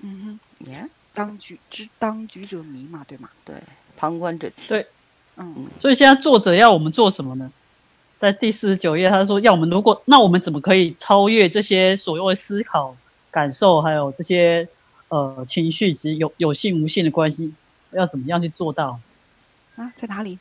[0.01, 3.29] 嗯耶、哼，当局之当局者迷嘛，对吗？
[3.45, 3.55] 对，
[3.97, 4.69] 旁观者清。
[4.69, 4.87] 对
[5.37, 7.51] 嗯所以现在作者要我们做什么呢？
[8.19, 12.95] 在第四十九页，他说要我们如果那我们怎么可以超越这些所谓思考、
[13.31, 14.69] 感受，还有这些
[15.09, 17.55] 呃情绪及有有性无性的关系，
[17.93, 19.01] 要怎么样去做到？
[19.77, 20.39] 啊，在哪里？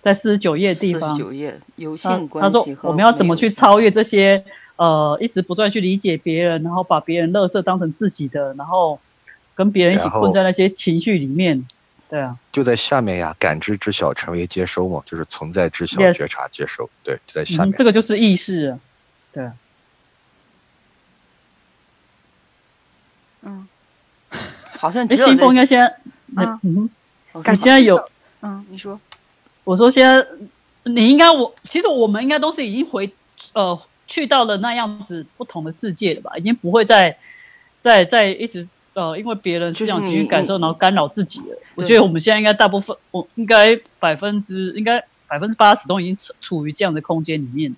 [0.00, 4.42] 在四十九页的地方四十，九页有他性关他说系和我们要怎么去超越这些
[4.76, 8.98] 呃一直不断去理解别人，然后把别人垃圾当成自己的，然后
[9.62, 11.64] 跟别人一起困在那些情绪里面。
[12.08, 17.72] 对啊，就在下面呀，感知知晓成为接收嘛，就是存在知晓 Yes 觉察接收，对，就在下嗯，面。
[17.74, 18.78] 这个就是意识啊。
[19.32, 19.54] 对啊，
[23.42, 23.68] 嗯，
[24.28, 24.38] 哎，
[24.78, 25.96] 好像只有新凤应该在现在，
[26.26, 26.90] 那啊嗯
[27.46, 27.96] 你现在有，
[28.42, 29.00] 嗯，你说，
[29.64, 30.26] 我说现在
[30.82, 33.10] 你应该我，其实我们应该都是已经回
[33.54, 37.16] 呃去到了那样子不同的世界了吧，已经不会再
[37.80, 41.58] 再再一直呃因为别人思想就是你情绪感受，然后干扰自己了。
[41.74, 47.74] 我觉得我们现在应该大部分，我应该百分之应该百分之八十都已经处处于这样的空间里面。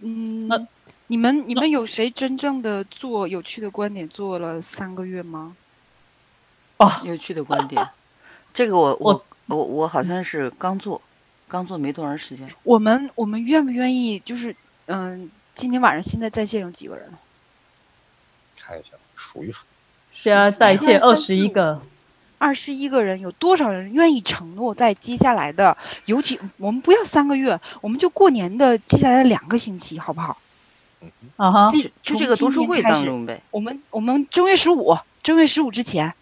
[0.00, 0.66] 嗯那，
[1.06, 5.56] 你们你们有谁真正的做有趣的观点做了三个月吗？
[6.78, 7.88] 啊，有趣的观点。
[8.52, 11.00] 这个我我我我我好像是刚做，
[11.46, 12.50] 刚做没多长时间。
[12.64, 14.18] 我们我们愿不愿意？
[14.18, 14.54] 就是
[14.86, 17.08] 嗯，今天晚上现在在线有几个人？
[18.58, 19.64] 看一下，数一数。
[20.16, 21.82] 现在在线二十一个，
[22.38, 25.76] 二十一个人，有多少人愿意承诺在接下来的，
[26.06, 30.38] 尤其我们不要三个月，我们就过年的接下来的两个星期，好不好？
[31.36, 33.42] 啊哈，这就就这个读书会当，中呗。
[33.50, 36.14] 我们我们正月十五，正月十五之前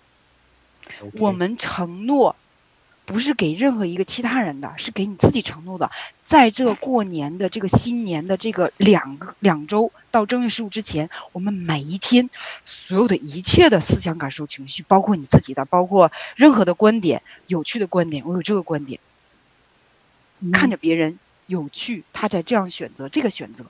[1.14, 2.34] 我们承诺，
[3.06, 5.90] 不是给任何一个其他人的，是给你自己承诺的。
[6.24, 12.30] 在这个过年的这个新年的这个两个两周到正月十五之前，我们每一天
[12.64, 19.00] 所有的一切的思想、感受、情绪，包括你自己的，包括任何的观点、有趣的观点，我有这个观点，
[20.40, 23.66] 嗯看着别人有趣，他在这样选择这个选择。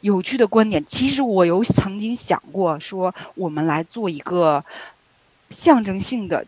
[0.00, 4.64] 有趣的观点，其实我有曾经想过，说我们来做一个
[5.48, 6.46] 象征性的，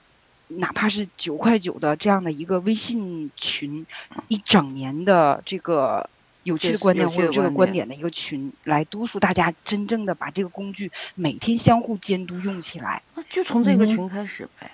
[0.49, 3.87] 哪怕是九块九的这样的一个微信群，
[4.29, 6.09] 一整年的这个
[6.43, 13.03] 有趣的观点或者这个观点的一个群，来督促大家真正的把这个工具每天相互监督用起来。
[13.15, 14.71] 那就从这个群开始呗。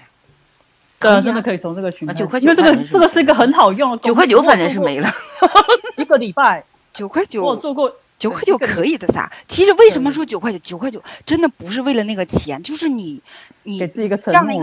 [1.23, 5.11] 真的可以从这个群啊9开始块九因为这个这个是一个很好用的，九块九反正是没了。
[5.97, 9.33] 一个礼拜，九块九，我做过九块九可以的撒。
[9.49, 10.59] 其实为什么说九块九？
[10.59, 13.23] 九块九真的不是为了那个钱，就是你
[13.63, 14.17] 你给自己一个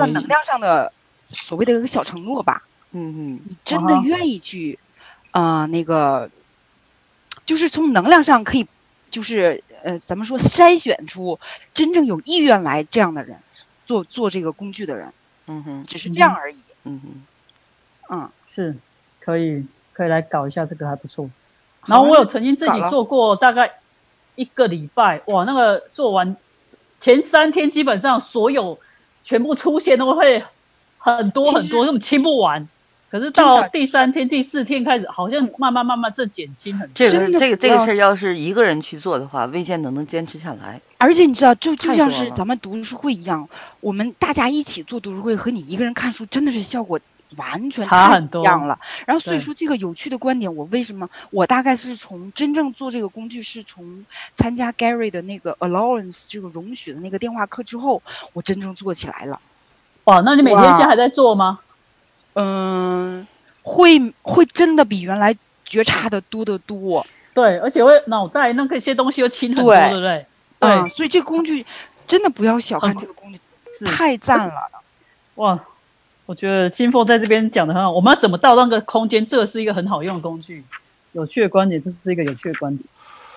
[0.06, 0.94] 能量上的
[1.28, 2.64] 所谓的一个小承诺吧。
[2.92, 4.80] 嗯嗯，你真的愿意去，
[5.32, 6.30] 啊、那个，
[7.46, 8.66] 就是从能量上可以，
[9.10, 11.38] 就是呃，咱们说筛选出
[11.74, 13.40] 真正有意愿来这样的人，
[13.86, 15.14] 做做这个工具的人，
[15.48, 16.58] 嗯哼，只是这样而已。
[16.84, 18.76] 嗯哼，嗯，是
[19.20, 21.30] 可以可以来搞一下这个还不错。
[21.86, 23.80] 然后我有曾经自己做过大概
[24.36, 26.36] 一个礼拜，哇，那个做完
[27.02, 28.80] 前三天基本上所有
[29.24, 30.44] 全部出现都会
[31.16, 32.68] 很多很多，根本清不完。
[33.10, 36.94] 可是到第三天、第四天开始，好像慢慢慢慢这减轻很多。
[36.94, 40.82] 这个真的这个这个事儿要是一个人去做的话，未见得能坚持下来。
[40.98, 43.48] 而且你知道，就就像是咱们读书会一样，
[43.80, 47.00] 我们大家一起做读书会和你一个人看书，真的是效果
[47.38, 48.78] 完全差很多不一样了。
[49.06, 59.40] 然后所以说这个有趣的观点，我为什么我大概是从真正做这个工具是从参加 Gary 的那个 allowance 这个容许的那个电话课之后，我真正做起来了。
[60.08, 61.60] 哇，那你每天现在还在做吗？
[62.34, 63.28] 嗯，
[63.62, 67.06] 会会真的比原来觉察的多得多。
[67.34, 70.26] 对，而且会脑袋那个些东西又轻很多，对对不对？
[70.60, 71.66] 对，嗯，所以这个工具
[72.08, 73.40] 真的不要小看这个工具，
[73.78, 74.54] 是太赞了。
[75.36, 75.60] 哇，
[76.26, 77.92] 我觉得新凤在这边讲的很好。
[77.92, 79.28] 我们要怎么到那个空间？
[79.28, 80.64] 这是一个很好用的工具。
[81.12, 82.88] 有趣的观点，这是一个有趣的观点。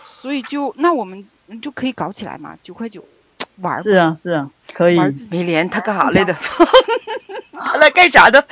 [0.06, 3.04] 所以就那我们嗯就可以搞起来嘛，九块九
[3.60, 4.96] 玩儿是啊，是啊，可以。
[4.96, 6.34] 玩儿自己梅莲他干啥来的？
[7.52, 8.44] 他来干啥的？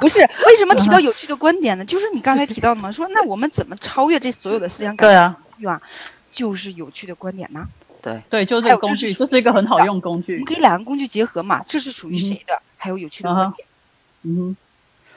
[0.00, 1.84] 不是为什么提嗯到有趣的观点呢？
[1.84, 5.82] 就是你刚才提到的嘛，说那我们怎么超越这所有的思想感对啊，欲啊？
[6.30, 7.66] 就是有趣的观点呐。
[8.00, 10.44] 对，对，就是工具，这是一个很好用工具我们。
[10.44, 12.62] 可以两个工具结合嘛，这是属于谁的？
[12.76, 13.66] 还有有趣的观点，
[14.22, 14.56] 嗯，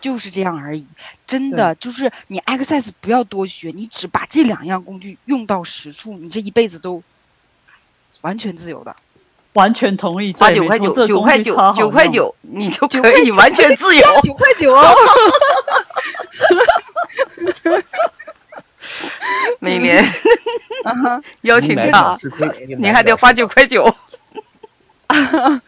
[0.02, 0.88] 就是这样而已。
[1.28, 7.04] 真的就是你 exercise 不要多学，你只把这两样工具用到实处，你这一辈子都
[8.22, 8.96] 完全自由的。
[9.54, 10.32] 完全同意。
[10.34, 14.02] 花九块九，九块九，九块九，你就可以完全自由。
[14.24, 14.96] 九块九哦，
[19.60, 20.02] 每年
[21.42, 22.18] 邀请来他，
[22.68, 23.94] 你你还得花九块九。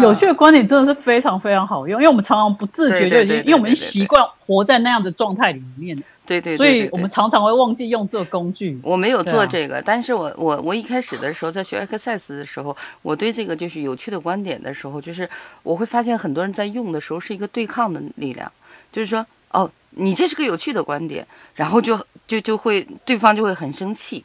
[0.00, 8.78] 有趣的观点真的是非常非常好用，因为我们常常不自觉就已经，因为我们习惯活在那样的状态里面，对对对，所以我们常常会忘记用这个工具。
[8.82, 15.28] 我没有做这个，但是我我我一开始的时候在学 Access 的时候，我对这个就是有趣的观点的时候，就是
[15.62, 18.52] 我会发现很多人在用的时候是一个对抗的力量，
[18.92, 24.22] 就是说哦，你这是个有趣的观点，然后就就就会对方就会很生气，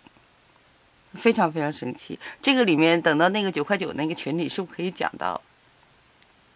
[1.14, 2.20] 非常非常生气。
[2.42, 5.40] 这个里面等到那个九块九那个群里是不是可以讲到？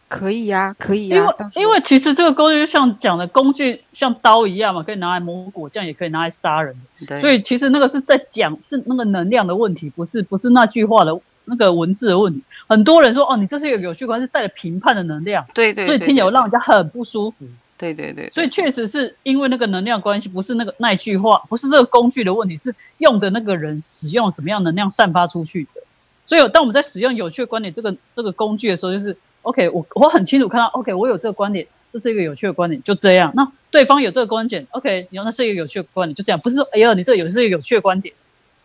[0.08, 1.26] 可以呀，可以因为。
[1.26, 6.76] 呀到时候因为其实这个工具就像讲的工具像刀一样嘛，可以拿来磨果酱，也可以拿来杀人。
[7.06, 12.42] 对，所以其实那个是在讲是那个能量的问题，不是不是那句话的那个文字的问题。
[12.68, 17.46] 很多人说哦，你这是一个有趣观，是带着评判的能量，对对，所以听起来让人家很不舒服。
[17.78, 25.82] 对对对，所以确实是因为那个能量关系，不是那个那一句话，不是这个工具的问题，是用的那个人使用什么样能量散发出去的。
[26.26, 29.16] 所以当我们在使用有趣的观点这个这个工具的时候，就是
[29.48, 33.32] OK，我我很清楚看到 OK，我有这个观点，这是一个有趣的观点，就这样。
[33.34, 38.14] 那对方有这个观点，OK，你说那是一个有趣的观点，就这样，不是说哎呀你这个有是一个有趣的观点。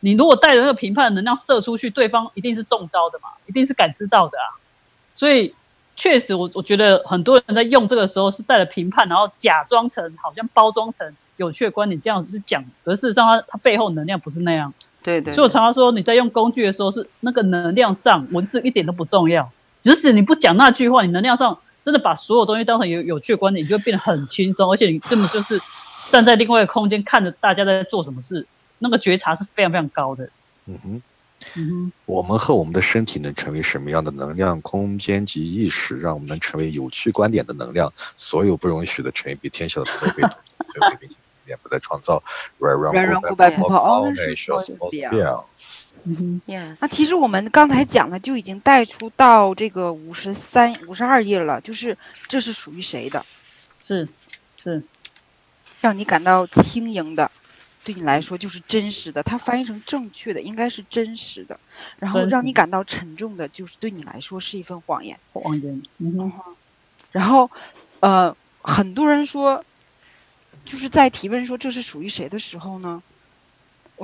[0.00, 4.58] 你如果带着那个评判的能量射出去，对方一定是中招的嘛，一定是感知到的啊。
[5.14, 5.54] 所以
[5.94, 14.74] 确实我，我觉得很多人在用这个时候是带着评判，然后假装成好像包装成有趣的观点这样子去讲，可是事实上它它背后能量不是那样。
[15.04, 19.48] 对对，所以我常常说，你在用工具的时候是那个能量上文字一点都不重要，
[19.82, 25.60] 即使你不讲那句话，你能量上真的把所有东西当成有有趣的观点，你就会变得很轻松，而且你根本就是
[26.10, 28.46] 站在另外一个空间看着大家在做什么事，
[28.78, 30.30] 那个觉察是非常非常高的。
[30.66, 31.02] 嗯哼，
[31.56, 37.92] 嗯我们和我们的身体能成为什么样的能量空间及意识，让我们能成为有趣观点的能量。
[38.16, 41.16] 所有不容许的成为比天下的都被统一，最后并且
[41.46, 42.22] 连不再创造，
[42.58, 45.26] 软软软软骨骨白泡白泡泡美需要是这样变。
[46.04, 51.96] 嗯哼，yes，那其实我们刚才讲的就已经带出到这个五十三、五十二页了，就是
[52.28, 53.24] 这是属于谁的，
[53.80, 54.08] 是
[54.62, 54.82] 是，
[55.80, 57.30] 让你感到轻盈的，
[57.84, 59.22] 对你来说就是真实的。
[59.22, 61.60] 它翻译成正确的应该是真实的，
[61.98, 65.18] 然后让你感到沉重的，就是对你来说是一份谎言。
[65.32, 65.82] 谎言。
[65.98, 66.56] 嗯哼，
[67.12, 67.50] 然后，
[68.00, 69.64] 呃，很多人说，
[70.64, 73.02] 就是在提问说这是属于谁的时候呢，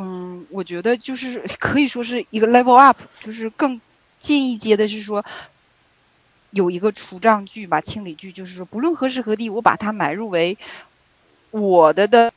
[0.00, 3.80] 嗯，我觉得就是可以说是一个 level up，就是更
[4.20, 5.24] 进一阶的是说，
[6.50, 10.56] 有一个除障句吧，清理句，就是说不论何时何地，我把它买入为
[11.50, 12.32] 我的的。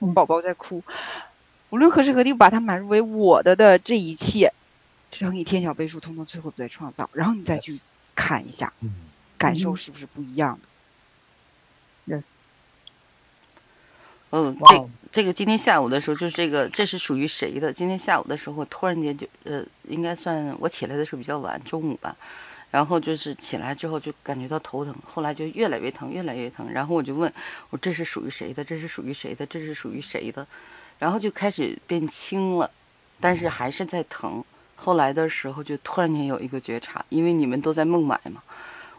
[0.00, 0.84] 嗯宝宝在哭。
[1.70, 4.52] 无论何时何地，我把它买入为我的的这一切，
[5.10, 7.10] 乘以天小倍数，通通摧毁不再创造。
[7.12, 7.80] 然后你再去
[8.14, 8.92] 看一下，嗯，
[9.36, 10.60] 感受嗯是不是不一样
[12.06, 12.24] 的？yes，
[14.30, 17.72] 嗯，这这个今天下午的时候，就是这个这是属于谁的？
[17.72, 22.14] 今天下午的时候，突然间就呃，应该算我起来的时候比较晚，中午吧。
[22.70, 26.70] 然后就是起来之后就感觉到头疼，后来就越来越疼，越来越疼。
[26.70, 27.32] 然后我就问
[27.70, 28.62] 我这是属于谁的？
[28.62, 29.46] 这是属于谁的？
[29.46, 30.46] 这是属于谁的？
[30.98, 32.70] 然后就开始变轻了，
[33.18, 34.44] 但是还是在疼。
[34.76, 38.42] 后来的时候就突然间有一个觉察，因为你们都在孟买嘛，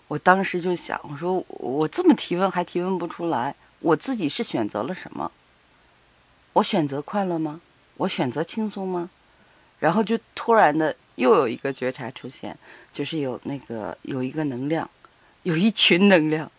[0.07, 5.31] 我当时就想，我说我这么提问还提问不出来，我自己是选择了什么？
[6.53, 7.61] 我选择快乐吗？
[7.97, 9.09] 我选择轻松吗？
[9.79, 12.57] 然后就突然的又有一个觉察出现，
[12.91, 14.89] 就是有那个有一个能量，
[15.43, 16.51] 有一群能量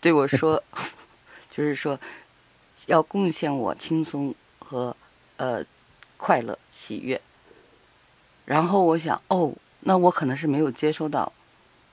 [0.00, 0.62] 对我说，
[1.50, 1.98] 就是说
[2.86, 4.96] 要贡献我轻松和
[5.38, 5.64] 呃
[6.16, 7.20] 快乐喜悦。
[8.44, 11.32] 然后我想，哦，那我可能是没有接收到，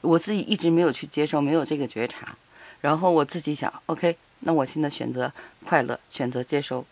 [0.02, 2.38] 我自己一直没有去接受，没有这个觉察。
[2.82, 4.16] 然后我自己想，OK，
[4.46, 5.32] 那我现在选择
[5.66, 6.86] 快乐，选择接收。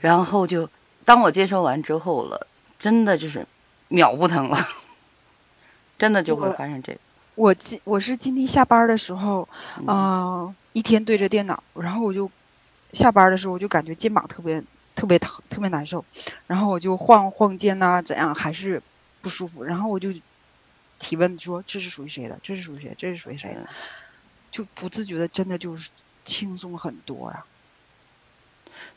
[0.00, 0.68] 然后就
[1.04, 2.46] 当我接收完之后了，
[2.78, 3.46] 真的就是
[3.88, 4.58] 秒不疼了，
[5.98, 6.98] 真的就会发生这个。
[7.36, 9.48] 我今我是今天下班的时候，
[9.78, 12.30] 嗯啊、一天对着电脑，然后我就
[12.92, 14.62] 下班的时候我就感觉肩膀特别
[14.94, 16.04] 特别疼，特别难受，
[16.46, 18.82] 然后我就晃晃肩呐、怎样还是
[19.20, 20.12] 不舒服，然后我就
[20.98, 22.38] 提问说这是属于谁的？
[22.42, 22.94] 这是属于谁？
[22.98, 23.60] 这是属于谁的？
[23.60, 23.66] 嗯
[24.54, 25.90] 就不自觉的真的就是
[26.24, 27.44] 轻松很多啊呀、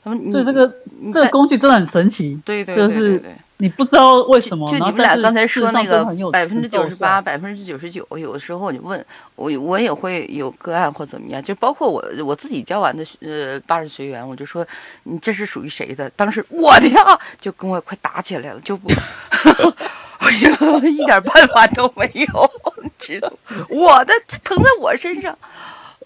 [0.04, 0.68] 他们所以这个
[1.14, 3.36] 这个工具真的很神奇，对对就是对对对。
[3.60, 4.68] 你不知道为什么。
[4.72, 9.04] 就你们俩刚才说那个百分之九十八、百分之九十九，有的时候我就问
[9.36, 14.64] 我，我也会有个案或怎么样，就包括我我自己教完的呃八十学员，我就说
[15.04, 16.08] 你这是属于谁的？
[16.12, 17.02] 当时我的呀，
[17.42, 18.90] 就跟我快打起来了，就不，
[20.22, 22.52] 我就一点办法都没有，
[22.84, 23.34] 你知道，
[23.70, 24.14] 我的
[24.44, 25.36] 疼在我身上。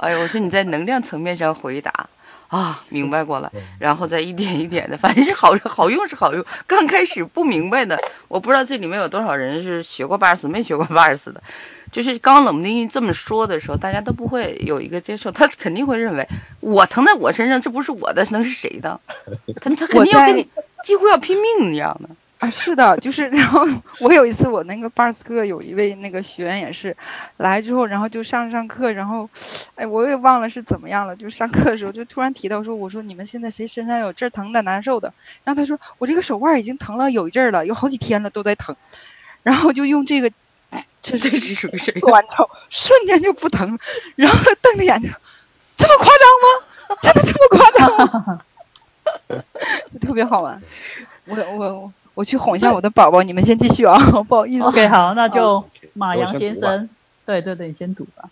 [0.01, 2.09] 哎呀，我说你在能量层面上回答。
[2.47, 3.49] 啊，明白过了，
[3.79, 6.45] 然后再一点一点的，反正是好好用是好用。
[6.67, 7.97] 刚开始不明白的，
[8.27, 11.41] 我不知道这里面有多少人是学过八十四没学过八十四的。
[11.93, 16.27] 就是刚冷不丁这么说的时候，大家都不会有一个接受，他肯定会认为
[16.59, 18.99] 我疼在我身上，这不是我的，能是谁的？
[19.61, 20.45] 他他肯定要跟你
[20.83, 22.09] 几乎要拼命一样的。
[22.41, 23.67] 啊，是的，就是，然后
[23.99, 26.97] 我有一次，我那个巴尔斯克有一位那个学员也是
[27.37, 29.29] 来之后，然后就上上课，然后，
[29.75, 35.13] 哎，我也忘了是怎么样了，就上课的时候就突然提到说，我说你们现在谁身上有这儿疼的难受的？
[35.43, 38.75] 然后他说我这个手腕已经疼了有一阵儿了，有好几天了都在疼，
[39.43, 40.31] 然后就用这个，
[41.03, 41.99] 这这是是属于谁的？
[41.99, 43.77] 做完之后瞬间就不疼，
[44.15, 45.13] 然后他瞪着眼睛，
[45.77, 46.47] 这么夸张吗？
[47.03, 48.41] 真的这么夸张
[50.01, 50.59] 特别好玩，
[51.25, 52.25] 我我我。
[52.25, 53.97] 去哄一下我的宝宝，你们先继续啊，
[54.29, 54.63] 不好意思。
[54.63, 55.63] OK，好，那就
[55.93, 56.87] 马我阳先生，
[57.25, 58.29] 对对对，你先读吧。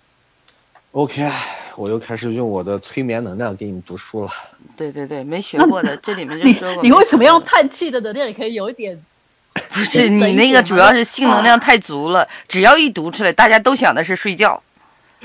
[0.92, 1.30] OK，
[1.76, 4.32] 我又开始用我的催眠能量给你们读书了。
[4.78, 6.84] 对对对，没学过的，这里面就你说过。
[6.84, 8.28] 你为什么要用叹气的能量？
[8.28, 8.98] 也可以有一点，
[9.72, 14.62] 不是你那个主要是性能量太足了，只要一读出来，大家都想的是睡觉。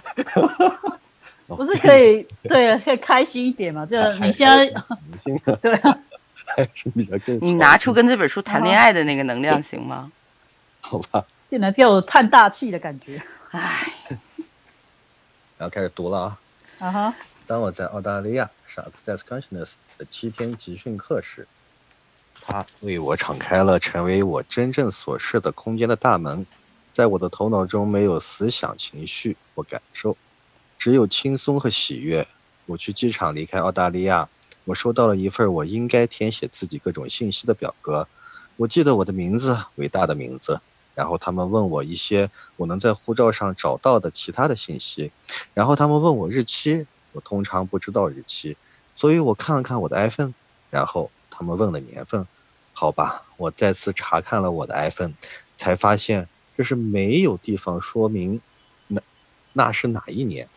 [1.46, 3.86] 不是可以对，可以开心一点嘛？
[3.86, 4.66] 这还 你现在
[5.62, 5.98] 对啊，
[6.57, 10.11] 还是比较更你拿出跟这本书谈恋爱的那个能量行吗？
[10.80, 13.92] 好吧，竟然给我叹大气的感觉唉，
[15.59, 16.38] 然后开始读了啊。
[16.78, 17.14] 啊哈！
[17.46, 21.46] 当我在澳大利亚上 Access Consciousness 的七天集训课时，
[22.46, 26.44] 它为我敞开了成为我真正所示的空间的大门。
[26.92, 30.16] 在我的头脑中没有思想、情绪或感受，
[30.78, 32.26] 只有轻松和喜悦。
[32.66, 34.28] 我去机场离开澳大利亚，
[34.64, 38.08] 我收到了一份我应该填写自己各种信息的表格。
[38.56, 40.60] 我记得我的名字，伟大的名字。
[40.94, 45.10] 然后他们问我一些我能在护照上找到的其他的信息。
[45.52, 48.56] 然后他们问我日期，我通常不知道日期，
[48.94, 50.32] 所以我看了看我的 iPhone，
[50.70, 52.28] 然后他们问了年份，
[52.72, 55.14] 好吧，我再次查看了我的 iPhone，
[55.56, 58.40] 才发现这是没有地方说明
[58.86, 59.02] 那
[59.52, 60.48] 那是哪一年，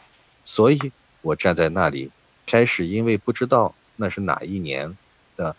[0.43, 0.91] 所以
[1.23, 2.11] 我站在那里，
[2.45, 4.97] 开始因为不知道那是哪一年
[5.35, 5.57] 的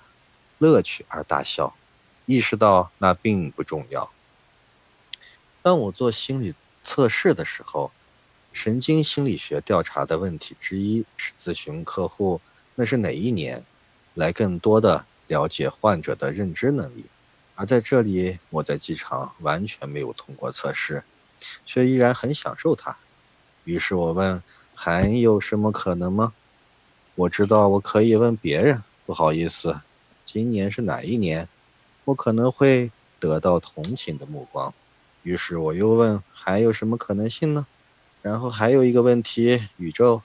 [0.57, 1.76] 乐趣而大笑，
[2.24, 4.11] 意识到那并不重要。
[5.61, 7.93] 当我做心理测试的时候，
[8.53, 12.41] 神经心理学调查的问题之一是咨询客户
[12.74, 13.64] 那是哪一年，
[14.14, 17.05] 来更多的了解患者的认知能力。
[17.55, 21.03] 而在这里，我在机场完全没有通过测试，
[21.66, 22.97] 却依然很享受它。
[23.64, 24.43] 于是我问
[24.74, 26.32] ：“还有什么可能吗？”
[27.19, 29.81] 我知道我可以问别人，不好意思，
[30.25, 31.49] 今年是哪一年？
[32.05, 34.73] 我可能会得到同情的目光。
[35.25, 37.66] 于是我又问：“还有什么可能性呢？”
[38.23, 40.23] 然后还有一个问题，宇宙，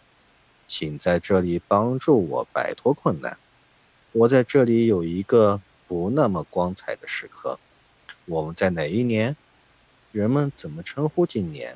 [0.67, 3.39] 请在这里帮助我摆脱困难。
[4.11, 7.57] 我在这里有一个不那么光彩的时刻。
[8.25, 9.35] 我们在哪一年？
[10.11, 11.75] 人们怎么称呼今年？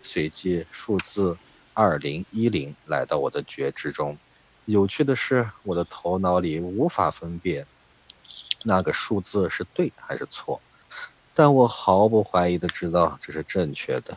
[0.00, 1.36] 随即数字
[1.74, 4.16] 二零一零来到我的觉知中。
[4.66, 7.66] 有趣的是，我的头脑里无法分辨
[8.64, 10.60] 那个数字是对还是错，
[11.34, 14.16] 但我毫不怀疑的知道这是正确的。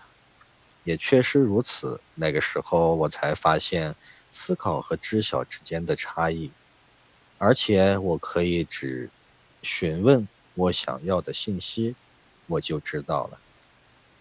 [0.85, 1.99] 也确实如此。
[2.15, 3.93] 那个时候，我才发现
[4.31, 6.49] 思考和知晓之间的差异，
[7.37, 9.09] 而且我可以只
[9.61, 11.93] 询问我想要的信息，
[12.47, 13.37] 我就知道了。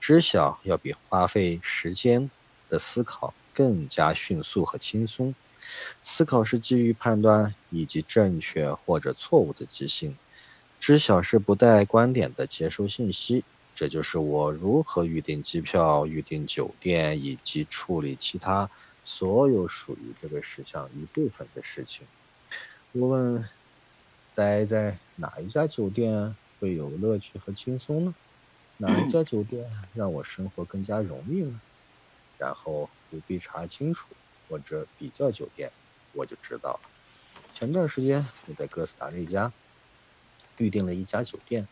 [0.01, 2.29] 知晓要比花费时间
[2.69, 5.33] 的思考更加迅速和轻松。
[6.03, 10.17] 思考是基于判断以及正确或者错误的即兴，
[10.79, 13.45] 知晓是不带观点的接收信息。
[13.75, 18.71] 这就是我如何预订机票、预订酒店以及处理其他
[19.05, 22.07] 所有属于这个事项一部分的事情。
[22.93, 23.47] 我问：
[24.35, 28.15] 待在哪一家酒店会有乐趣和轻松呢？
[28.79, 29.65] 哪一家酒店
[29.95, 31.61] 让我生活更加容易呢？
[32.39, 34.07] 然后不必查清楚
[34.49, 35.71] 或者比较酒店，
[36.13, 36.81] 我就知道了。
[37.55, 39.51] 前段时间我在哥斯达黎加
[40.59, 41.67] 预订了一家酒店。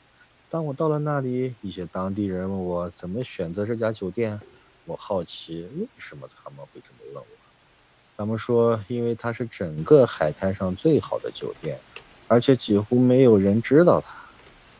[0.51, 4.41] 当我到了那里，一些当地人问我怎么选择这家酒店。
[4.87, 7.27] 我好奇为什么他们会这么问我。
[8.17, 11.79] 他们说，因为它是整个海滩上最好的酒店，
[12.29, 14.15] 而且几乎没有人知道它。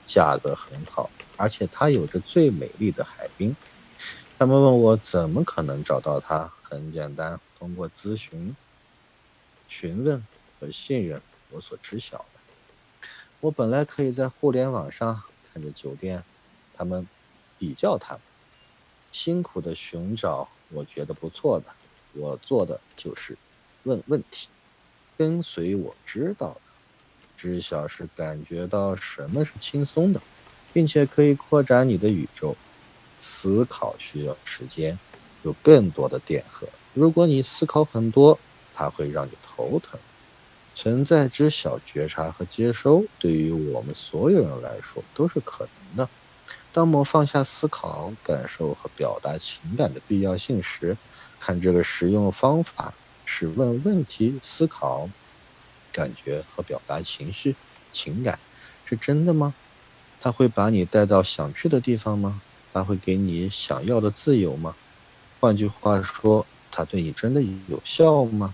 [0.07, 3.57] 价格很好，而且它有着最美丽的海滨。
[4.39, 6.53] 他们问我怎么可能找到它？
[6.63, 8.55] 很简单，通过咨询、
[9.69, 10.23] 询问
[10.61, 13.07] 和信任，我所知晓的。
[13.41, 15.23] 我本来可以在互联网上。
[15.51, 16.23] 看着酒店，
[16.75, 17.09] 他们
[17.59, 18.21] 比较他们，
[19.13, 21.67] 辛苦的寻找，我觉得不错的。
[22.13, 23.39] 我做的就是
[23.85, 24.49] 问问题，
[25.17, 26.61] 跟随我知道的，
[27.39, 30.21] 知晓是感觉到什么是轻松的，
[30.73, 32.55] 并且可以扩展你的宇宙。
[33.21, 34.99] 思考需要时间，
[35.45, 36.69] 有更多的点和。
[36.95, 38.39] 如果你思考很多，
[38.73, 40.01] 它会让你头疼。
[40.77, 46.11] 存在知晓、觉察和接收，对于我们所有人来说都是可能的。
[46.73, 50.97] 当我们放下思考、感受和表达情感的必要性时，
[51.41, 55.11] 看这个实用方法是问问题、思考、
[55.93, 57.57] 感觉和表达情绪、
[57.93, 58.39] 情感，
[58.85, 59.57] 是真的吗？
[60.21, 62.43] 它会把你带到想去的地方吗？
[62.73, 64.77] 它会给你想要的自由吗？
[65.41, 68.53] 换句话说，它对你真的有效吗？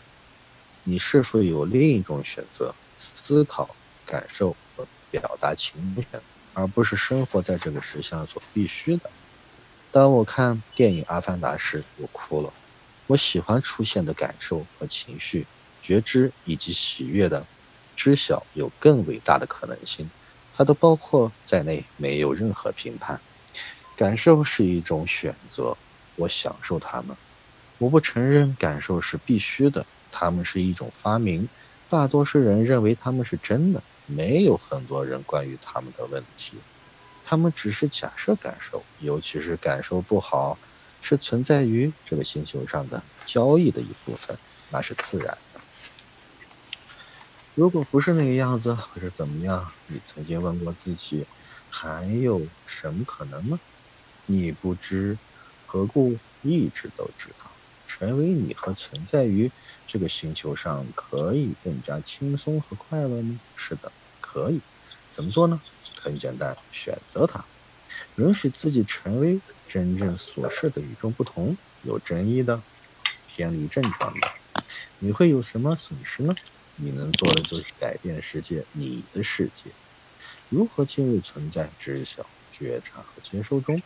[0.84, 2.74] 你是否有另一种选择？
[2.98, 5.72] 思考、感受和表达情
[6.12, 6.20] 感，
[6.52, 9.08] 而不是生活在这个实相所必须的。
[9.90, 12.52] 当我看电影《阿凡达》时，我哭了。
[13.06, 15.46] 我喜欢出现的感受和情绪、
[15.80, 17.46] 觉知以及喜悦的
[17.96, 20.10] 知晓有更伟大的可能性，
[20.54, 23.18] 它都包括在内，没有任何评判。
[23.96, 25.74] 感受是一种选择，
[26.16, 27.16] 我享受它们。
[27.80, 29.86] 我不承认感受是必须的。
[30.12, 31.48] 他们是一种发明，
[31.88, 36.58] 大多数人认为他们是真的，没有很多人关于他们的问题。
[37.24, 40.58] 他们只是假设感受，尤其是感受不好，
[41.00, 44.36] 是存在于这个星球上的交易的一部分，
[44.70, 45.60] 那是自然的。
[47.54, 51.24] 如果不是那个样子，或者怎么样，你曾经问过自己，
[51.70, 53.58] 还有什么可能吗？
[54.26, 55.16] 你不知，
[55.64, 57.49] 何故一直都知道？
[57.90, 59.50] 成为你和存在于。
[59.88, 63.40] 这个星球上可以更加轻松和快乐吗？
[63.56, 64.60] 是的，可以。
[65.12, 65.60] 怎么做呢？
[65.96, 67.44] 很简单，选择它，
[68.14, 72.62] 允许自己成为真正所示的与众不同、有争议的、
[73.26, 74.28] 偏离正常的。
[75.00, 76.34] 你会有什么损失呢？
[76.76, 79.70] 你能做的就是改变世界，你的世界。
[80.48, 83.82] 如何进入存在、知晓、觉察和接收中？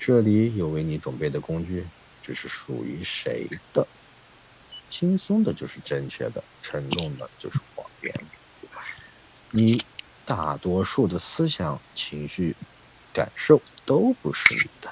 [0.00, 1.84] 这里有为你准备的工具，
[2.24, 3.90] 这是属于谁的？
[4.88, 8.30] 轻松的就是正确的，沉重的就是谎言。
[9.50, 9.86] 你
[10.24, 12.58] 大多数的思想、情绪、
[13.12, 14.90] 感受都不是你的，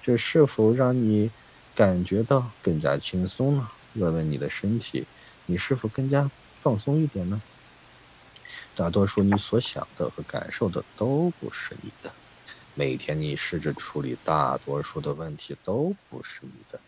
[0.00, 1.32] 这是否让你
[1.74, 3.68] 感觉到更加轻松呢？
[3.94, 5.08] 问问你的身体，
[5.46, 7.42] 你是否更加放松一点呢？
[8.76, 12.17] 大多数你所想的和感受的都不是你的。
[12.78, 16.78] 每天你试着处理大多数的问题都不是你的。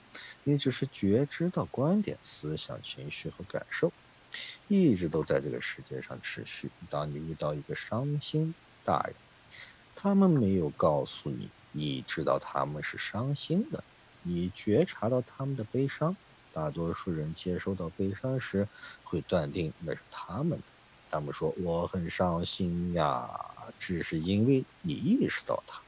[0.44, 3.92] 你只是觉知到观点、思想、情绪和感受，
[4.68, 6.70] 一直都在这个世界上持续。
[6.88, 9.16] 当你遇到一个伤心大人，
[9.96, 13.82] 他们没有告诉你，你知道他们是伤心的，
[14.22, 16.16] 你觉察到他们的悲伤。
[16.52, 18.68] 大多数人接收到悲伤时，
[19.02, 20.64] 会断定那是他们的。
[21.10, 23.28] 他们说我很伤心呀，
[23.78, 25.82] 只是因为你意识到它，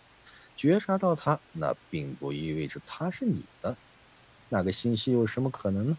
[0.57, 3.77] 觉察到它，那并不意味着它是你的。
[4.49, 5.99] 那个信息有什么可能呢？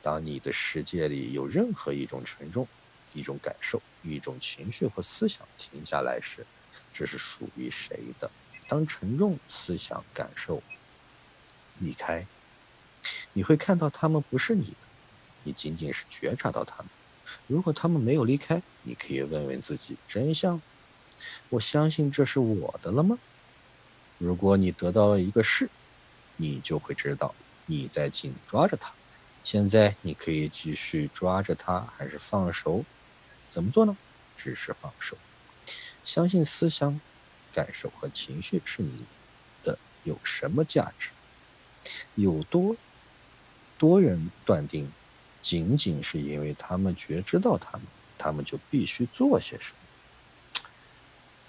[0.00, 2.68] 当你的世界里有任何一种沉重、
[3.12, 6.46] 一种感受、一种情绪或思想停下来时，
[6.92, 8.30] 这是属于谁的？
[8.68, 10.62] 当沉重思想、感受
[11.74, 12.28] 离开，
[13.32, 14.88] 你会看到他们不是你的，
[15.42, 16.90] 你仅仅是觉察到他们。
[17.46, 20.62] 如果他们没有离开，你可以问问自己真相：
[21.50, 23.18] 我相信这是我的了吗？
[24.18, 25.68] 如果你得到了一个是，
[26.36, 27.34] 你就会知道
[27.66, 28.92] 你在紧抓着它。
[29.42, 32.84] 现在你可以继续抓着它，还是放手？
[33.50, 33.96] 怎么做呢？
[34.36, 35.16] 只是放手。
[36.02, 37.00] 相信思想、
[37.52, 39.04] 感受和情绪是你
[39.62, 41.10] 的，有什么价值？
[42.14, 42.76] 有多
[43.78, 44.90] 多人断定，
[45.42, 47.86] 仅仅是因为他们觉知到他们，
[48.16, 49.83] 他们就必须做些什么。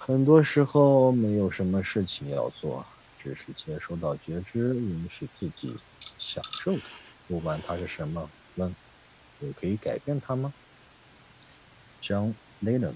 [0.06, 2.86] 很多时候没有什么事情要做，
[3.18, 5.76] 只是接收到觉知，允许自己
[6.16, 6.84] 享受它，
[7.26, 8.30] 不管它是什么。
[8.54, 8.72] 问：
[9.40, 10.54] 我可以改变它吗
[12.00, 12.94] ？John Lennon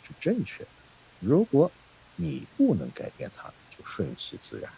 [0.00, 0.70] 是正确的。
[1.18, 1.70] 如果
[2.14, 4.72] 你不能改变它，就顺其自然。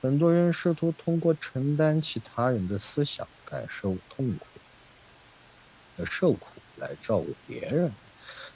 [0.00, 4.46] 很多人试图通过承担其他人的思想、感受痛苦、
[5.98, 7.94] 的受苦来照顾别人。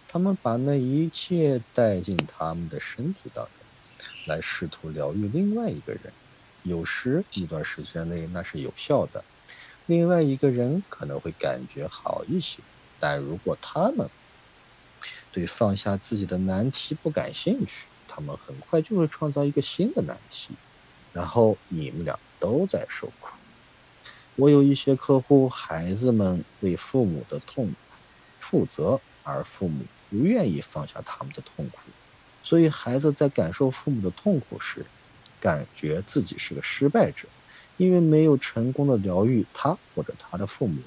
[0.09, 3.67] 他们把那一切带进他们的身体当中，
[4.25, 6.15] 来试图疗愈另外一个人。
[6.63, 9.27] 有时一段时间内那是有效的，
[9.85, 12.65] 另外一个人可能会感觉好一些。
[12.99, 14.11] 但如果他们
[15.31, 20.59] 对放下自己的难题不感兴趣，他们很快就会创造一个新的难题。
[21.13, 23.31] 然后你们俩都在受苦。
[24.35, 27.77] 我有一些客户，孩子们为父母的痛
[28.39, 31.79] 负责，而父母不愿意放下他们的痛苦，
[32.43, 34.87] 所以孩子在感受父母的痛苦时，
[35.41, 37.29] 感觉自己是个失败者，
[37.77, 40.81] 因为没有成功的疗愈他或者他的父母。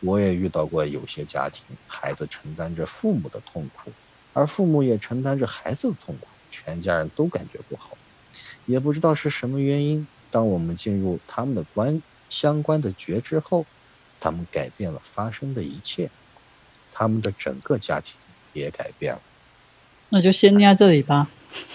[0.00, 3.90] 我也遇到过有些家庭，孩子承担着父母的痛苦，
[4.34, 7.96] 而父母也承担着孩子的痛苦，全家人都感觉不好。
[8.66, 13.64] 也不知道是什么原因，当我们进入他们的关相关的觉知后，
[14.20, 16.10] 他们改变了发生的一切，
[16.92, 18.14] 他们的整个家庭
[18.54, 19.20] 也改变了。
[20.08, 21.26] 那就先念这里吧。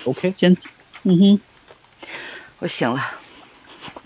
[0.06, 0.56] OK，先，
[1.04, 1.40] 嗯哼，
[2.60, 3.00] 我醒了。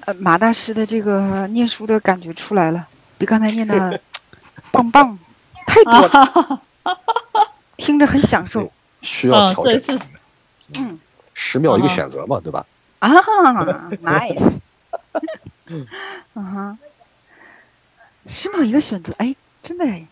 [0.05, 4.01] 呃，马大师的这个念书的感觉出来了，比刚才念的
[4.71, 5.17] 棒棒
[5.65, 6.61] 太多了，
[7.77, 8.71] 听着很享受。
[9.01, 9.97] 需要啊，调这整。
[9.97, 10.05] 是
[10.75, 10.99] 嗯
[11.33, 12.65] 十秒一个啊选择嘛，对吧？
[12.99, 13.09] 啊，
[14.03, 14.59] nice，
[15.67, 15.87] 嗯
[16.35, 16.77] 哼，
[18.27, 20.05] 十秒一个选择，哎，真的哎，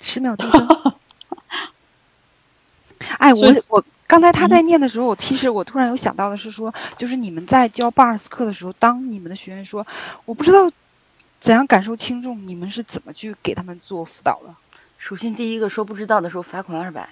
[0.00, 0.94] 十秒定生。
[3.18, 9.86] 哎，我我刚才他在嗯念的时候，我其实我突然有想到的是说，就是你们在教 bars 课的时候，当你们的学员说
[10.24, 10.70] 我不知道
[11.40, 14.54] 怎样感受轻重，你们是怎么去给他们做辅导的？
[14.98, 17.08] 首先第一个说不知道的时候罚款二百，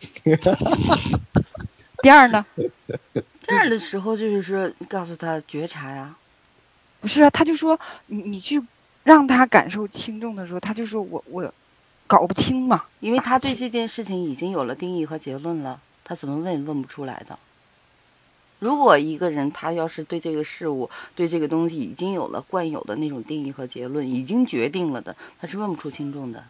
[2.02, 2.46] 第二呢？
[3.44, 6.14] 第二的时候就是说告诉他觉察呀，
[7.00, 8.62] 不是啊，他就说你你去
[9.02, 11.52] 让他感受轻重的时候，他就说我我
[12.12, 12.84] 搞不清嘛。
[13.00, 17.38] 因为他对这件事情已经有了定义和结论了，他怎么问也问不出来的。
[18.58, 26.44] 如果一个人他要是对这个事物、对这个东西已经有了惯有的那种定义和结论，已经决定了的，他是问不出轻重的。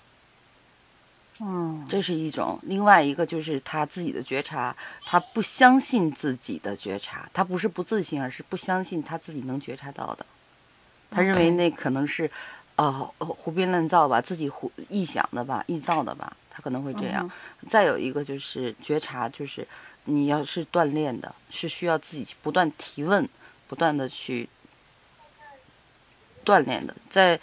[1.40, 10.26] 嗯，这是一种，另外一个就是他自己的觉察，他不相信自己的觉察，他不是不自信，而是不相信他自己能觉察到的，
[11.10, 12.30] 他认为那可能是，
[12.76, 17.30] 呃，胡编乱造吧，自己胡臆想的吧，臆造的吧，他可能会这样。
[17.68, 19.66] 再有一个就是觉察，就是
[20.04, 23.28] 你要是锻炼的，是需要自己去不断提问，
[23.68, 24.48] 不断的去
[26.44, 27.38] 锻炼的，在。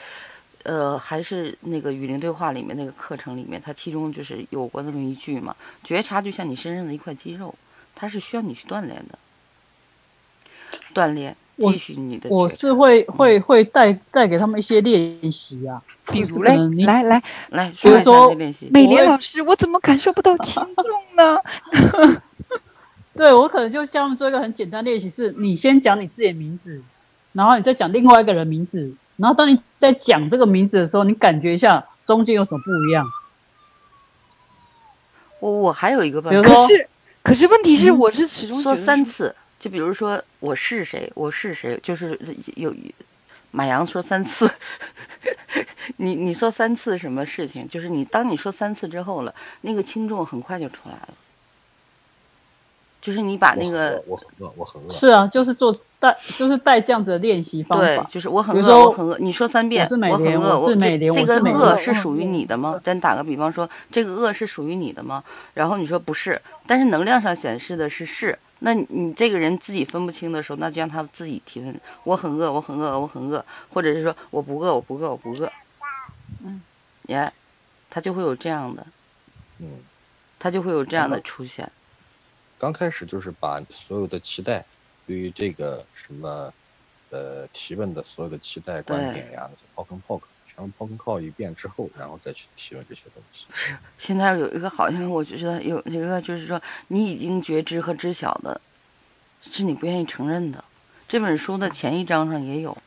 [0.63, 5.55] 呃，还是那个雨林对话里面那个课程里面，它其中就是有过那么一句嘛，
[5.85, 7.55] 觉察就像你身上的一块肌肉，
[7.95, 9.17] 它是需要你去锻炼的，
[10.93, 18.35] 锻炼，我继续你的我是会会会带带给他们一些练习啊，比如嘞来来，来说比如说。
[18.71, 20.85] 美莲老师，我怎么感受不到轻重
[21.15, 21.39] 呢？
[23.15, 26.81] 对我可能就教他们做一个很简单的练习，是你先讲你自己的名字，
[27.33, 33.05] 然后你再讲另外一个人名字，然后当你在讲这个名字的时候，你感觉一下中间有什么不一样。
[35.41, 36.89] 我我还有一个办法可是
[37.21, 42.17] 可是问题是，嗯我是始终说三次，就比如说我是谁，我是谁，就是
[42.55, 42.73] 有
[43.51, 44.49] 马阳说三次，
[45.97, 47.67] 你你说三次什么事情？
[47.67, 51.09] 就是你当你说三次之后了，那个轻重很快就出来了。
[53.01, 54.89] 就是你把那个我很饿，我很饿。
[54.91, 58.03] 是啊，就是做带就是带这样子的练习方对法，。
[58.09, 59.17] 就是我很饿，我很饿。
[59.19, 60.77] 你说三遍，我很饿，我是
[61.13, 62.79] 这个饿是属于你的吗？
[62.81, 65.21] 咱打个比方说，这个饿是属于你的吗？
[65.53, 68.39] 然后你说不是，但是能量上显示的是是。
[68.59, 75.51] 那你你这个人自己分不清的时候，那就让他自己提问：我很饿，我很饿，我很饿，或者是说我不饿，我不饿，我不饿。
[76.43, 76.61] 嗯，
[77.07, 77.31] 耶，
[77.89, 78.85] 他就会有这样的，
[79.59, 79.79] 嗯，
[80.37, 81.71] 他就会有这样的出现。
[82.57, 84.65] 刚开始就是把所有的期待，
[85.07, 86.53] 对于这个什么，
[87.09, 93.45] 呃，提问的所有的期待、观点呀，那些 poke and poke，全部 poke and poke 一遍之后，然后再去提问这些东西。
[93.53, 98.59] 是，现在有一个好像我觉得有一个就是说，你已经觉知和知晓的，
[99.41, 100.63] 是你不愿意承认的。
[101.07, 102.77] 这本书的前一章上也有，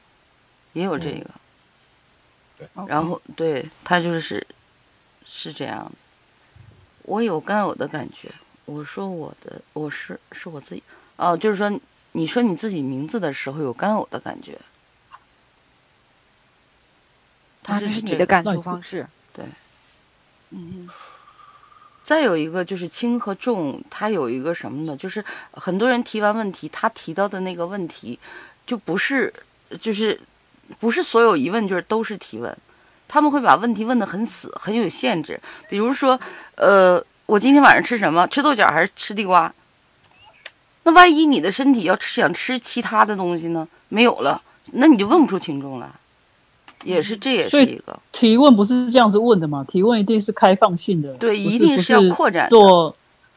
[0.73, 1.31] 也有这个。
[2.59, 2.69] 对。
[2.87, 4.47] 然后，对他就是
[5.25, 5.93] 是这样的。
[7.03, 8.31] 我有干呕的感觉。
[8.65, 10.83] 我说我的，我是是我自己。
[11.17, 11.81] 哦，就是说，
[12.13, 14.57] 你说你自己名字的时候有干呕的感觉。
[17.63, 19.07] 他这是你的感受方式。
[19.33, 19.45] 对。
[20.51, 20.89] 嗯。
[22.05, 24.97] 再有一个就是轻和重，它有一个什么呢？
[24.97, 28.19] 就是很多人提完问题，他提到的那个问题，
[28.67, 29.33] 就不是，
[29.81, 30.21] 就是
[30.81, 32.55] 不是所有疑问就是都是提问，
[33.07, 35.41] 他们会把问题问的很死，很有限制。
[35.69, 36.19] 比如说，
[36.57, 38.27] 呃，我今天晚上吃什么？
[38.27, 39.55] 吃豆角还是吃地瓜？
[40.83, 43.67] 那万一你的身体要吃想吃其他的东西呢？
[43.89, 44.43] 没有了，
[44.73, 45.89] 那你就问不出轻重来。
[46.85, 49.65] 也是，这也是一个提问，不是这样子问的嘛？
[49.69, 52.95] 提问一定是开放性的，对，一定是要扩展做，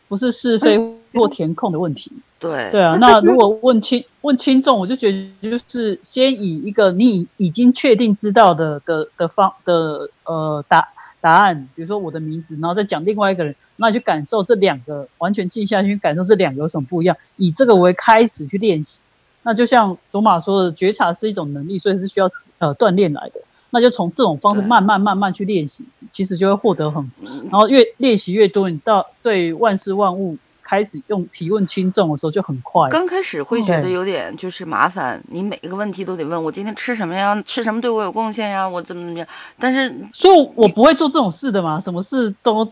[0.08, 0.80] 不是是非
[1.14, 2.12] 或填空的问题。
[2.40, 2.98] 对，对啊。
[3.02, 10.88] 那如果问轻问轻重，我就觉得就是先以一个你已经确定知道的的的方的呃答
[11.22, 19.00] 答案，比如说我的名字，然后再讲另外一个人，那去感受这两个完全静下去，感受这两个有什么不一样，以这个为开始去练习。
[19.44, 22.30] 那就像卓玛说的，觉察是一种能力，所以是需要。
[22.58, 23.42] 呃，锻炼来的，
[23.72, 27.12] 那就从这种方式慢慢慢慢去练习，其实就会获得很，
[27.52, 32.90] 然后越练习越多，你到对万事万物开始用提问轻重的时候就很快。
[32.90, 37.40] 刚开始会觉得有点就是麻烦，你每一个问题都得问我今天吃什么呀？
[37.46, 38.68] 吃什么对我有贡献呀？
[38.68, 39.28] 我怎么怎么样？
[39.60, 42.66] 但是，所以我不会做这种事的嘛，什么事都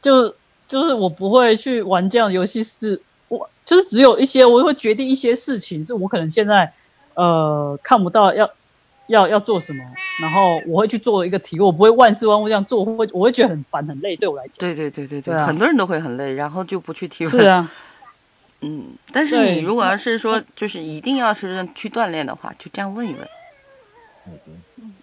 [0.00, 0.32] 就
[0.68, 6.72] 就是我不会去玩这样的游戏，是我就是只有一些我会决定一些事情，是我可能现在
[7.14, 8.48] 呃看不到要。
[9.12, 9.84] 要要做什么，
[10.20, 14.54] 然后我会去做一个题，我不会万事万物这样做，会我会觉得很烦很累，对我来讲。
[14.58, 17.30] 对对对对对，很多人都会很累，然后就不去提问。
[17.30, 17.70] 是啊，
[18.62, 23.28] 嗯，但是你如果要是说就是一定要是去锻炼的话，就这样问一问。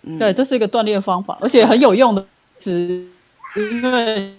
[0.01, 2.26] 嗯对，这是一个锻炼方法，而且很有用的，
[2.60, 3.05] 是
[3.55, 4.34] 因为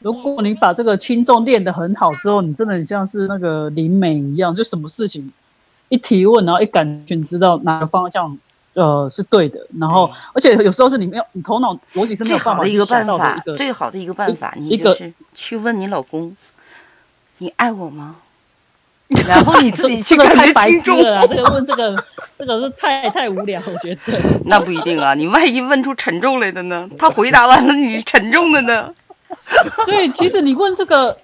[0.00, 5.30] 如果你把这个轻重练得很好之后，你真的很像是那个灵美一样，就什么事情
[5.88, 8.36] 一提问，然后一感觉，你知道哪个方向。
[8.78, 9.58] 呃，是对的。
[9.80, 16.36] 然后，而且有时候是你没有，你头脑逻辑是没有办法的一个办法，最好的一个办法，你就是去问你老公，
[17.38, 18.16] 你爱我吗？
[19.26, 21.26] 然后你自己去感觉轻重了。
[21.26, 22.04] 这个 问这个，
[22.38, 24.20] 这个是太太无聊，我觉得。
[24.44, 26.86] 那不一定啊，你万一问出沉重来的呢？
[26.98, 28.94] 他回答完了，你沉重的呢？
[29.86, 31.16] 对，其实你问这个，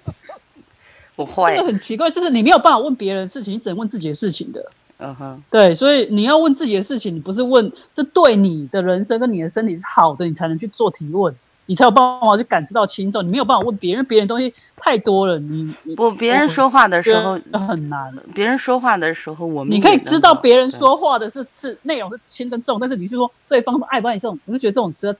[1.15, 4.65] 我坏，这个很奇怪，就是你没有办法问别人的事情，你只能问自己的事情的。
[4.97, 11.35] 嗯哼，对，所以你要问自己的事情，你不是问是对你的人生跟你的身体是好的，你才能去做提问，
[11.65, 13.21] 你才有办法去感知到轻重。
[13.25, 17.33] 你没有办法问别人，别人东西太多了，你不别人说话的时候
[17.67, 18.13] 很难。
[18.33, 25.15] 别人说话的时候，我们你可以知道别人说话的是是内容是轻跟重，但是你是说对方爱不爱你这种，我就觉得这种是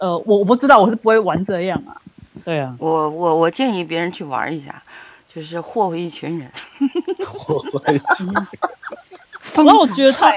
[0.00, 1.94] 呃，我我不知道，我是不会玩这样啊。
[2.44, 4.82] 对啊，我我我建议别人去玩一下，
[5.32, 6.50] 就是霍霍一群人，
[7.24, 8.46] 霍霍一群人。
[9.54, 10.32] 然后我觉得他，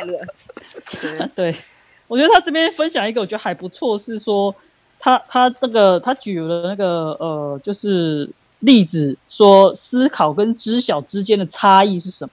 [1.33, 1.55] 对，
[2.07, 4.53] 我觉得他这边分享一个我觉得还不错，是说
[4.99, 12.31] 他他这个他举了那个呃，就是例子，说思考跟知晓之间的差异是什么？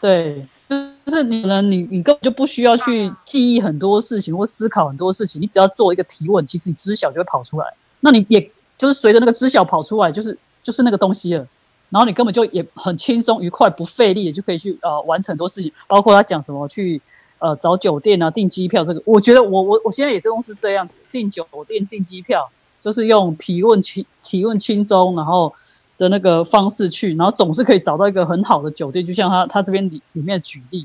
[0.00, 7.66] 对，就是你可能你你根本就不需要去记忆很多事情或思考很多事情，你只要做一个提问，其实你知晓就会跑出来。
[8.00, 11.46] 那你也就是随着那个知晓跑出来，就是就是那个东西了。
[11.90, 17.00] 然后你根本就也很轻松愉快不费力，就可以去呃完成很多事情，包括他讲什么去
[17.38, 25.54] 呃找酒店啊订机票这个，我觉得我我我现在也是都是这样子订酒店订机票，就是用提问轻提问轻松然后
[25.96, 30.84] 的那个方式去，然后总是可以找到一个很好的酒店，就像他他这边里里面举例，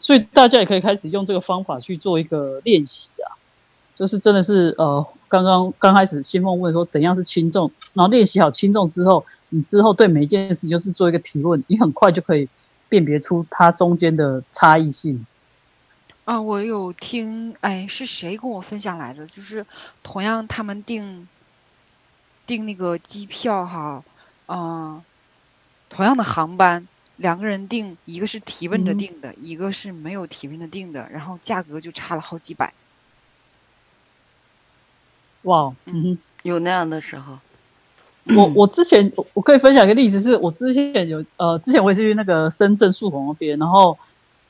[0.00, 3.36] 所以大家也可以开始用这个方法去做一个练习啊，
[3.94, 9.22] 就是真的是呃刚刚刚开始新凤问说怎样是轻重，然后练习好轻重之后。
[9.50, 12.48] 你之后对每一件事就是做一个提问，你很快就可以
[12.88, 15.24] 辨别出它中间的差异性。
[16.24, 19.24] 啊，我有听，哎，是谁跟我分享来着？
[19.28, 19.64] 就是
[20.02, 21.28] 同样他们订
[22.46, 24.02] 订那个机票哈，
[24.48, 25.00] 嗯，
[25.88, 32.74] 同样的航班，两个人订，一个是提问着订的，一个是没有提问的订的，然后价格就差了好几百。
[35.42, 37.38] 哇，嗯，有那样的时候。
[38.34, 43.96] 我我之前我我可以分享一个例子，是我之前有呃，之前我也是去那个深圳树红那边，然后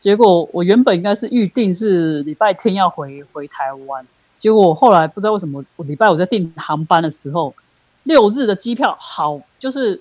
[0.00, 4.06] 结果我原本应该是预定是礼拜天要回回台湾，
[4.38, 7.54] 结果我后来不知道为什么，我礼拜五在订航班的时候，
[8.04, 10.00] 六日的机票好就是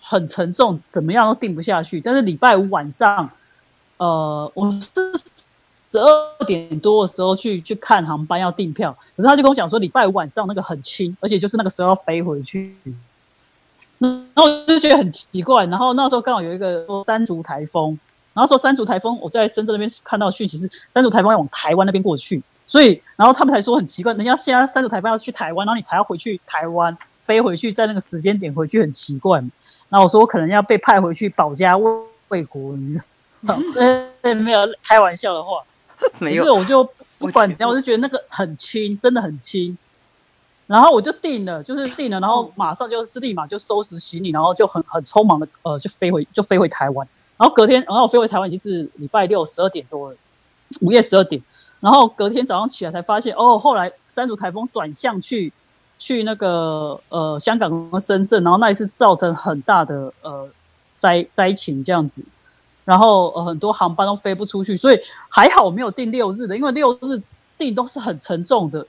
[0.00, 3.28] 很沉重，怎么样都订不下去，但是礼拜五晚上，
[3.96, 4.90] 呃，我是
[5.94, 12.74] 十二点多的时候去去看航班要订票，可是他就跟我讲说礼拜五晚上那个很轻，而且就是那个时候要飞回去。
[14.00, 17.96] 然后我就觉得很奇怪，然后那时候刚好有一个说山竹台风，
[18.32, 29.38] 然后说山竹台风，我在深圳那边看到讯息是山竹台风要往台湾那边过去，所以然后他们才说很奇怪，人家现在山竹台风要去台湾，然后你才要回去台湾飞回去，在那个时间点回去很奇怪。
[29.88, 33.00] 然后我说我可能要被派回去保家卫国，你知
[33.46, 33.56] 道？
[34.22, 35.62] 呃， 没有开玩笑的话。
[36.18, 36.84] 没有，我就
[37.18, 39.76] 不管我怎样，我就觉得那个很轻，真的很轻。
[40.66, 47.06] 然后我就定了，就是定了，然后马上就是立马就收拾行李，然后就很很匆忙的呃就飞回就飞回台湾。
[47.36, 50.16] 然后隔天，然后我飞回台湾已经是礼拜六十二点多了，
[50.80, 51.42] 午夜十二点。
[51.80, 55.52] 然后隔天早上起来才发现，哦，后来山竹台风转向去
[55.98, 60.48] 去那个呃香港和深圳，然后那一次造成很大的呃
[60.96, 62.22] 灾灾情这样子。
[62.84, 67.22] 然后呃很多航班都飞不出去，所以还好我没有订六日的，因为六日
[67.56, 68.86] 订都是很沉重的。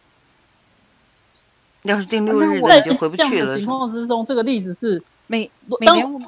[1.83, 3.65] 要是订六日在的你就回不去了情。
[3.65, 6.27] 况之中，这个例子是每每当年我们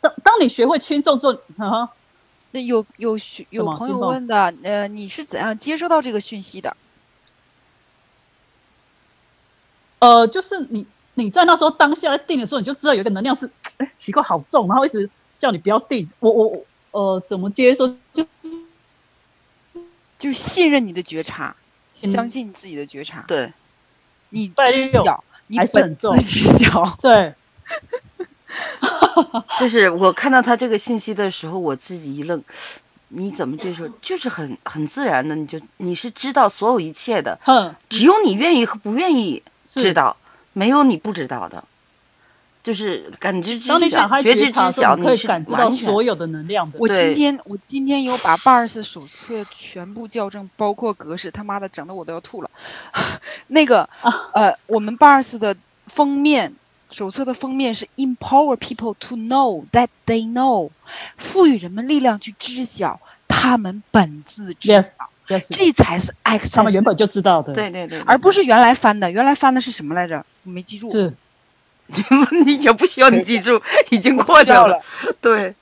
[0.00, 1.90] 当当你学会轻重之后，哈哈，
[2.52, 6.76] 那有有学有朋友问的，呃，你是怎样接收到这个讯息的？
[9.98, 16.08] 呃，就是你你在那时候当下在定的时候，你就知道有一个能量是，哎，奇怪，好重，然后一直叫你不要定。
[16.20, 16.64] 我我我
[16.96, 17.86] 呃，怎么接受？
[18.14, 18.24] 就
[20.18, 21.54] 就是信任你的觉察，
[22.02, 23.52] 嗯相信你自己的觉察，对，
[24.30, 26.96] 你知晓，你还是本很重自知晓。
[27.02, 27.34] 对，
[29.60, 32.42] 就是我看到他这个信息的时候，我自己一愣，
[33.08, 33.86] 你怎么接受？
[34.00, 40.16] 就是很很自然的，你就你是知道所有一切的，嗯，只有你愿意和不愿意是知道，
[40.54, 41.62] 没有你不知道的，
[42.66, 46.76] 就是感知知当你打晓、开觉知知晓，你可以是感知到所有的能量的。
[46.80, 52.50] 我今天我今天有把 BARS 手册全部校正，包括格式，他妈的整的我都要吐了。
[53.46, 53.88] 那个
[54.32, 55.56] 呃，我们 BARS 的
[55.86, 56.54] 封面
[56.90, 60.70] 手册的封面是 Empower people to know that they know，
[61.16, 62.98] 赋予人们力量去知晓
[63.28, 69.08] 他们本自知晓 Yes，这才是 access，他们原本就知道的，对对对，而不是原来翻的。
[69.08, 70.26] 原来翻的是什么来着？
[70.42, 70.90] 我没记住。
[70.90, 71.14] 是
[72.44, 74.56] 你也不需要你记住，已经过去了。
[74.56, 74.82] 掉了。
[75.20, 75.54] 对，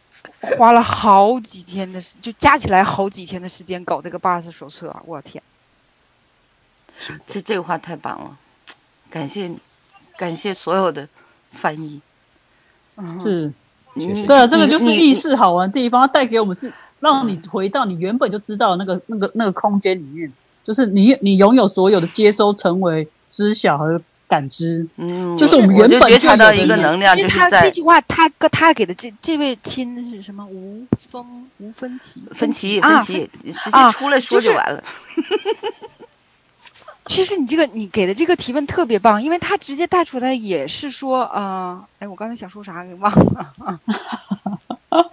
[0.56, 5.02] 花了好几天的时，就加起来好几天的时间搞这个 BARS 手册啊！
[5.04, 5.42] 我天，
[7.26, 8.36] 这这个话太棒了，
[9.10, 9.58] 感谢你，
[10.16, 11.08] 感谢所有的
[11.52, 12.00] 翻译。
[12.96, 13.52] 嗯，是，
[14.26, 24.86] 对啊，这个就是你你意识好玩的地方，它带给我们是让你回到你原本就知道的那个那个那个空间里面，就是你你拥有所有的接收，成为知晓和感知。
[24.96, 30.44] 嗯，就是我就原本就觉察到一个能量，就是在他这句话，他跟他给的这这位亲是什么？
[30.46, 34.84] 无风无分歧，分歧啊分歧，直接啊出来说就就是完了。
[37.04, 43.80] 其实你这个你给的这个提问特别棒，因为他直接带出来也是说，呃，哎，我刚才想说啥给忘了。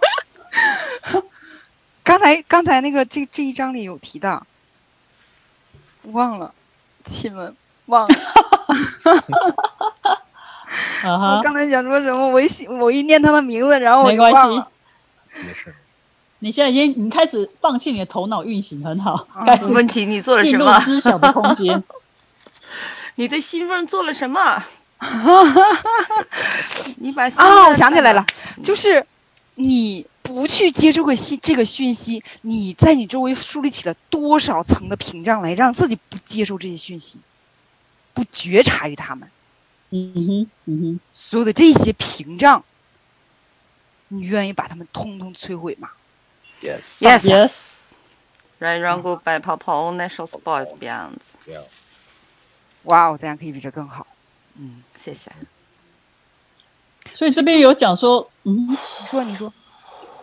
[2.02, 4.46] 刚才刚才那个这这一章里有提到，
[6.04, 6.54] 忘了，
[7.04, 7.54] 亲们
[7.86, 8.14] 忘了。
[11.04, 14.68] 啊我哈，刚才想说什么，我一想我一念他的名字，然后我没关系就忘了。，
[15.44, 15.74] 没事。
[16.38, 20.80] 你现在已经你开始放弃你的头脑运行，很好，啊 开始问题你做了进入什么？
[20.80, 21.82] 知晓的空间。
[23.16, 24.62] 你对兴奋做了什么？
[26.96, 28.24] 你把兴啊，我想起来了，
[28.62, 29.04] 就是
[29.56, 37.18] 你不去接受个信这个讯息，你在你周围树立起了多少层的屏障来让自己不接受这些讯息，
[38.14, 39.28] 不觉察于他们。
[39.90, 42.64] 嗯哼，嗯哼，所有的这些屏障，
[44.08, 45.90] 你愿意把他们通通摧毁吗
[46.62, 47.78] ？Yes，Yes，Yes
[48.58, 51.38] 让让我白泡泡那首 sport 这样子。
[51.44, 51.62] 这样
[52.84, 54.06] 哇哦，这样可以比这更好。
[54.56, 55.30] 嗯，谢谢。
[57.14, 58.76] 所以这边有讲说，嗯，你
[59.08, 59.52] 说，你说，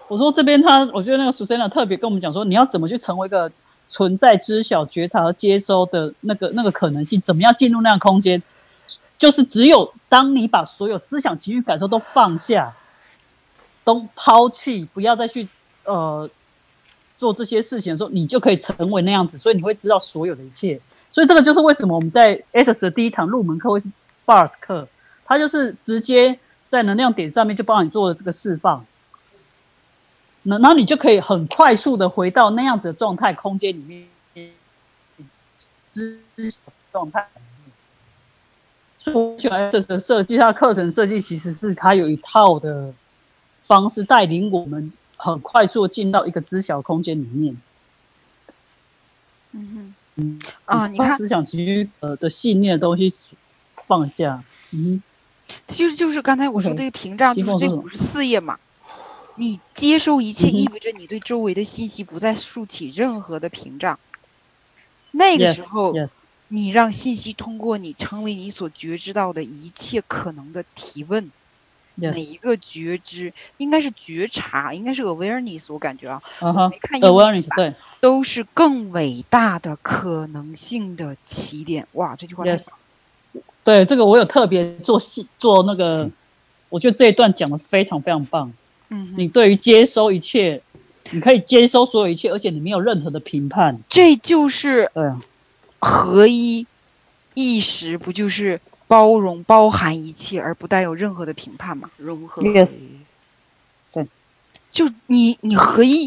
[0.07, 3.51] 我说这边他，我觉得那个 Susanna 特别跟我们讲说，你要怎么去成为一个
[3.89, 8.41] 存在、知晓、觉察和接收的那个那个可能性，怎么样进入那样空间，
[9.17, 12.71] 就是只有当你把所有思想、情绪、感受都放下，
[13.83, 15.47] 都抛弃，不要再去
[15.85, 16.29] 呃
[17.17, 20.79] 做这些事情的时候，你就可以成为那样子，所以你会知道所有的一切。
[21.11, 23.91] 所以这个就是为什么我们在 S 的第一堂入门课会是
[24.27, 24.87] Bars 课，
[25.25, 26.37] 它就是直接
[26.67, 28.85] 在能量点上面就帮你做了这个释放，
[30.43, 34.07] 那然后你就可以很快速的回到那样子的状态空间里面，
[35.91, 36.19] 知
[36.91, 37.27] 状态。
[38.97, 42.93] 所以我喜欢这次设计，它课程设计其实是它有一套的
[43.63, 47.55] 方式带领我们很快速进到一个知晓空间里面。
[49.51, 53.13] 嗯嗯啊你看思想其实呃的信念的东西
[53.87, 55.01] 放下，嗯
[55.67, 58.59] 就是就是刚才我说这个屏障，就是这五十四页嘛。
[59.39, 63.97] 你接收一切，意味着你对周围的信息不再竖起任何的屏障。
[65.11, 71.31] 那个时候，yes，你让信息通过你成为你所觉知到的一切可能的提问。
[71.95, 81.87] 每一个觉知应该是觉察，应该是 awareness，我感觉啊，嗯哼没看英文，awareness 对都是更伟大的可能性的起点。
[81.93, 82.67] 哇，这句话，yes，
[83.63, 86.09] 对这个我有特别做细做那个，
[86.67, 88.51] 我觉得这一段讲的非常非常棒。
[88.89, 90.61] 嗯，你对于接收一切，
[91.11, 93.79] 你可以接收所有一切，而且你没有任何的评判。
[93.87, 94.91] 这就是
[95.79, 96.67] 合一
[97.33, 101.89] 意识，不就是包容、包含一切，而不带有任何的评判吗？
[101.97, 102.87] 融合 Yes
[104.71, 106.05] 就你你合一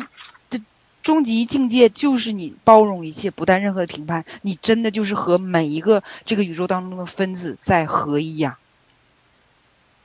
[0.48, 0.60] 的
[1.02, 4.24] 终极境界，就是你包容一切，不带任何的评判。
[4.42, 8.58] 你真的就是和每一个这个宇宙当中的分子在合一呀、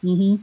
[0.01, 0.39] 嗯哼，是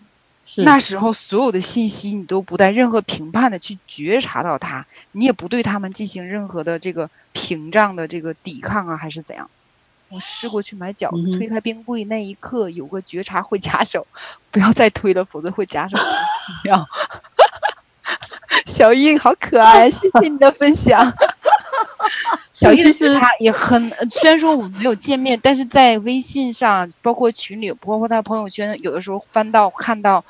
[0.59, 9.51] 那时候所有的信息你都不带任何评判的去觉察到它，你也不对他们进行任何的这个屏障的这个抵抗啊，还是怎样？
[10.11, 14.07] 我试过去买饺子，嗯推开冰柜那一刻有个觉察会夹手，
[14.51, 15.97] 不要再推了，否则会夹手。
[16.62, 16.86] 不要。
[18.66, 21.12] 小印好可爱，谢谢你的分享。
[22.55, 30.24] 小印的其实觉察也很，呃虽然说我们没有见面，但是在微信上，包括群里，包括他朋友圈，有的时候翻到看到，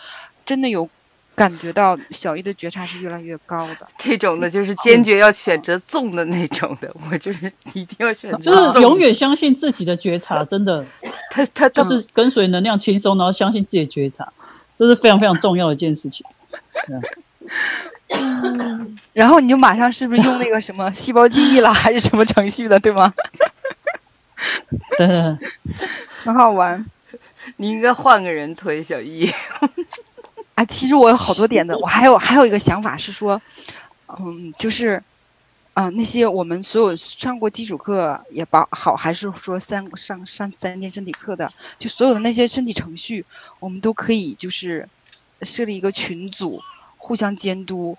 [0.46, 0.88] 真的有
[1.34, 3.86] 感觉到小易的觉察是越来越高的。
[3.98, 10.82] 这种的就是坚决要选择纵的那种的，我就是一定要选择就是永远相信自己的觉察，真的
[11.30, 14.32] 他他他就是跟随能量轻松，然后相信自己的觉察，
[14.74, 16.24] 这是非常非常重要的一件事情。
[19.12, 23.12] 然后你就马上是不是用那个什么 细胞记忆了，还是什么程序的，对吗？
[24.98, 25.06] 对
[26.24, 26.84] 很好玩。
[27.56, 29.30] 你应该换个人推小易，
[30.54, 33.40] 啊，其实我有好多点子，我还有还有一个想法是说，
[34.18, 35.02] 嗯，就是，
[35.74, 43.26] 啊、那些我们所有上过基础课也包好，还是说三上上三天身体课的，就所有的那些身体程序，
[43.60, 44.88] 我们都可以就是
[45.42, 46.62] 设立一个群组，
[47.04, 47.94] 互相监督，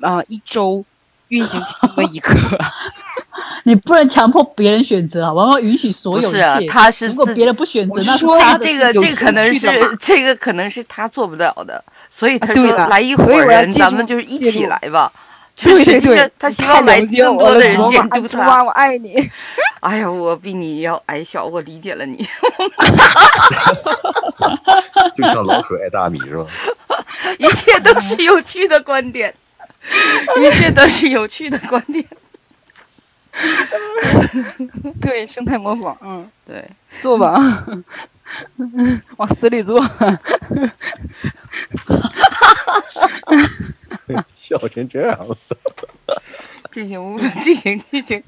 [0.00, 0.82] 啊、一周
[1.28, 2.30] 运行其中的一个。
[3.64, 6.58] 你不能强迫别人选择啊，我们要允许所有一不是啊。
[6.68, 9.68] 他是如果别人不选择，那这个这个可能是
[10.00, 15.12] 这个可能是他做不了的，所以他说来一伙人，咱们就是一起来吧。
[15.56, 18.62] 就对对对，他希望来更多的人监督他。
[18.62, 19.28] 我爱你。
[19.80, 22.16] 哎呀，我比你要矮小，我理解了你。
[25.16, 26.44] 就像老鼠爱大米是吧？
[27.38, 29.34] 一切都是有趣的观点，
[30.36, 32.04] 一切都是有趣的观点。
[35.00, 36.64] 对，生态模仿，嗯，对，
[37.00, 37.34] 做吧，
[39.16, 39.82] 往死里做。
[44.48, 45.36] 笑成这样了，
[46.70, 48.22] 进行进行进行，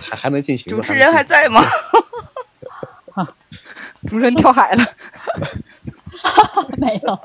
[0.00, 0.80] 还还能进行吗？
[0.80, 1.62] 主持人还在吗？
[4.02, 4.84] 主持人跳海了，
[6.78, 7.18] 没有，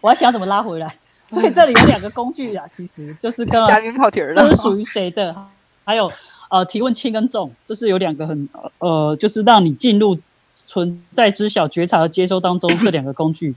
[0.00, 0.94] 我要想怎么拉回来。
[1.28, 4.34] 所以这里有两个工具啊，其实就是刚刚嘉宾跑题儿了。
[4.34, 5.36] 这是属于谁的？
[5.84, 6.10] 还有
[6.48, 8.48] 呃，提问轻跟重，就是有两个很
[8.78, 10.18] 呃，就是让你进入
[10.54, 13.54] 存在知晓、觉察和接收当中这两个工具。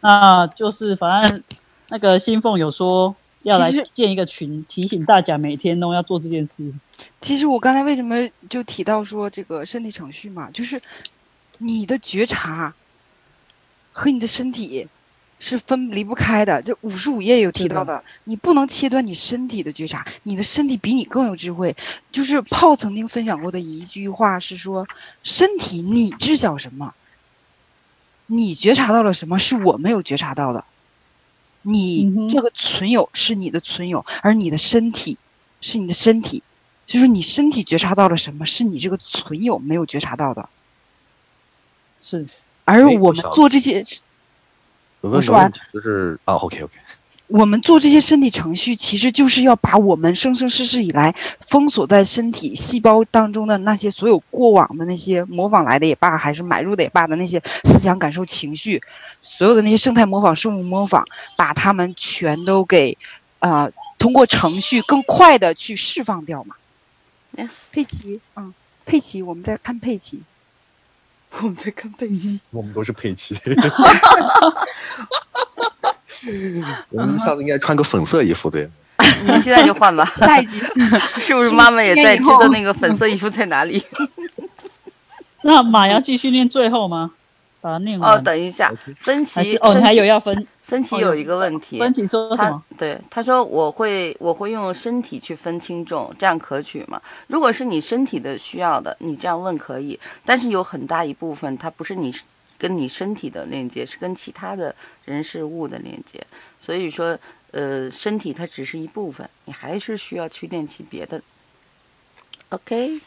[0.00, 1.42] 那就是反正
[1.88, 6.72] 那个新凤有说要来建一个群，提醒大家每天都要做这件事。
[7.20, 10.82] 其实我刚才为什么就提到说这个身体程序嘛，就是
[11.58, 12.74] 你的觉察
[13.92, 14.88] 和你的身体
[15.40, 16.60] 是分离不开的。
[16.60, 21.74] 就五十五页有提到的，你不能切断你身体的觉察，你的身体比你更有智慧。
[22.12, 24.86] 就是泡曾经分享过的一句话是说，
[25.22, 26.92] 身体你知晓什么，
[28.26, 30.64] 你觉察到了什么是我没有觉察到的。
[31.68, 35.18] 嗯你这个存有是你的存有，而你的身体
[35.60, 36.42] 是你的身体，
[36.86, 40.48] 就是你身体觉察到了什么，是你这个存有没有觉察到的。
[42.00, 42.26] 是。
[42.64, 43.84] 而我们做这些，
[45.00, 46.74] 我我说完问个问题，就是啊，OK OK，
[47.28, 58.82] 我们做这些身体程序，其实就是要把我们生生世世以来封锁在身体细胞当中的那些所有过往的那些模仿来的也罢，还是买入的也罢的那些思想、感受、情绪，
[59.20, 61.04] 所有的那些生态模仿、生物模仿，
[61.36, 62.96] 把它们全都给，
[63.40, 66.56] 啊、通过程序更快的去释放掉嘛。
[67.36, 68.54] Yes，佩奇，嗯，
[68.86, 70.22] 佩奇，我们在看佩奇。
[71.42, 72.40] 我们在看佩奇。
[72.48, 73.36] 我们都是佩奇。
[76.90, 78.68] 我们下次应该穿个粉色衣服对。
[79.24, 80.58] 你现在就换吧，下一集
[81.20, 83.82] 是不是妈妈也在知道那个粉色衣服在哪里？
[85.42, 87.12] 那马要继续念最后吗？
[87.60, 88.12] 把它念完。
[88.12, 92.62] 哦，等一下，分歧哦，你还有要分分歧有一个问题，分歧说什他么？
[92.76, 97.00] 对他说我会我会用身体去分轻重，这样可取吗？
[97.28, 102.12] 如果是你身体的需要的，你这样问可以，但是有很大一部分它不是你
[102.58, 106.26] 跟你身体的链接，是跟其他的人事物的链接，
[106.60, 107.18] 所以说
[107.52, 111.22] 呃身体它只是一部分，你还是需要去练习别的。
[112.50, 113.00] OK，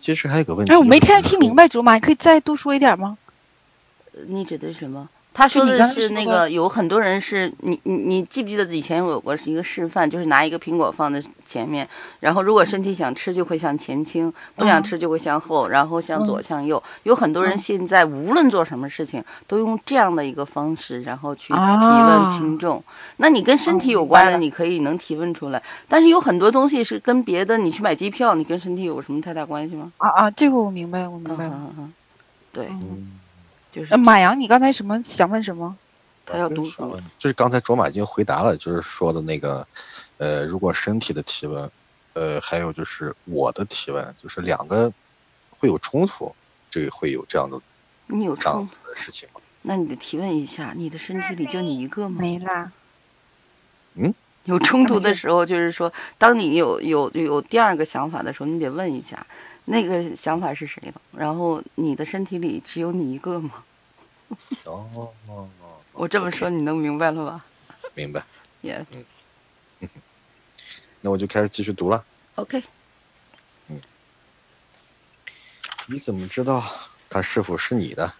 [0.00, 3.18] 其实还有个问题，哎，我没就是太听明白，卓玛，你可以再多说一点吗？
[4.12, 5.08] 呃你指的是什么？
[5.34, 11.86] 他说的是那个有很多人是你你你记不记得以前有过是一个示范，就是拿一个苹果放在前面，
[12.20, 16.80] 然后如果身体想吃就会向前倾，不想嗯吃就会向后，然后向左嗯向右。
[17.02, 22.80] 有很多人嗯现在无论做什么事情都用这样的一个方式，然后去提啊问轻重。
[23.16, 29.92] 那你跟身哦体有关的，你可以能提问出来，但是有很多东西是跟别的，你去买机票，你跟身体有什么太大关系吗？
[29.96, 31.50] 啊啊，这个我明白，我明嗯白嗯。
[31.50, 31.92] 嗯嗯，
[32.52, 33.20] 对，嗯
[33.74, 35.76] 就是呃，马阳，你刚才什么想问什么？
[36.24, 36.96] 他要读书。
[37.18, 39.66] 就是刚才卓玛已经回答了，就是说的那个，
[40.18, 41.68] 呃，如果身体的提问，
[42.12, 44.92] 呃，还有就是我的提问，就是两个
[45.50, 46.32] 会有冲突，
[46.70, 47.60] 这个会有这样的
[48.06, 49.40] 你有冲突的事情吗？
[49.62, 52.20] 那你得提问一下，你的身体里就你一个吗？
[52.20, 52.70] 没啦。
[53.94, 54.14] 嗯
[54.44, 59.26] 有冲突的时候，就是说，当你有有有第二个想法的时候，你得问一下，
[59.66, 61.00] 那个想法是谁的？
[61.12, 63.64] 然后你的身体里只有你一个吗？
[64.64, 65.10] 哦，
[65.92, 67.44] 我这么说你能明白了吧
[67.94, 68.22] 明白。
[68.62, 68.84] ？Yes，
[71.00, 72.04] 那我就开始继续读了。
[72.36, 72.62] OK，
[75.86, 76.64] 你怎么知道
[77.08, 78.12] 他是否是你的？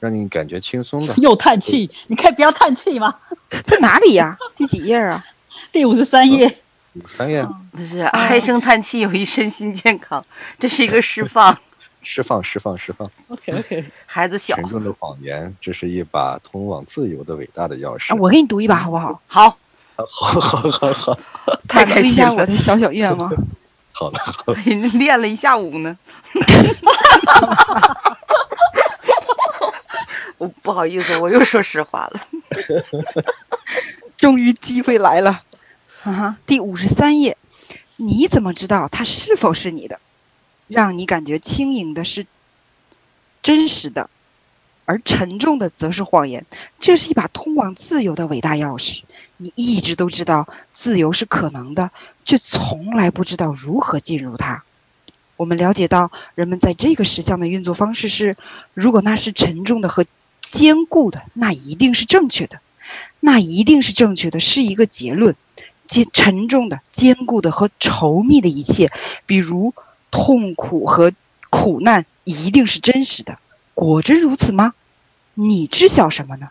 [0.00, 1.14] 让你感觉轻松的。
[1.22, 3.20] 又叹气，你可以不要叹气吗？
[3.64, 4.36] 在哪里呀？
[4.56, 5.24] 第几页啊？
[5.72, 6.62] 第五十三页，
[7.04, 10.24] 三页不是唉声叹气有益身心健康，
[10.58, 11.56] 这是一个 释放。
[12.06, 13.10] 释放，释放，释放。
[13.28, 18.12] OK OK，孩子小沉，重的谎言，这是一把通往自由的伟大的钥匙。
[18.12, 19.20] 啊，我给你读一把好不好？
[19.26, 19.58] 好，
[19.96, 21.18] 好好好好
[21.66, 23.32] 太开心了，下我的小小愿望。
[23.92, 24.20] 好了，
[24.92, 25.96] 练了一下午呢。
[30.36, 32.20] 我不好意思，我又说实话了。
[34.18, 35.40] 终于机会来了，
[36.04, 36.36] 啊哈！
[36.46, 37.38] 第五十三页，
[37.96, 40.00] 你怎么知道它是否是你的？
[40.68, 42.26] 让你感觉轻盈的是
[43.42, 44.10] 真实的，
[44.84, 46.44] 而沉重的则是谎言。
[46.78, 49.00] 这是一把通往自由的伟大钥匙。
[49.38, 51.90] 你一直都知道自由是可能的，
[52.26, 54.62] 却从来不知道如何进入它。
[55.36, 58.36] 我们了解到，人们在这个实相的运作方式是：
[58.74, 60.04] 如果那是沉重的和
[60.42, 62.60] 坚固的，那一定是正确的。
[63.20, 65.34] 那一定是正确的，是一个结论。
[65.86, 68.90] 坚沉重的、坚固的和稠密的一切，
[69.26, 69.74] 比如
[70.10, 71.12] 痛苦和
[71.50, 73.38] 苦难，一定是真实的。
[73.74, 74.72] 果真如此吗？
[75.34, 76.48] 你知晓什么呢？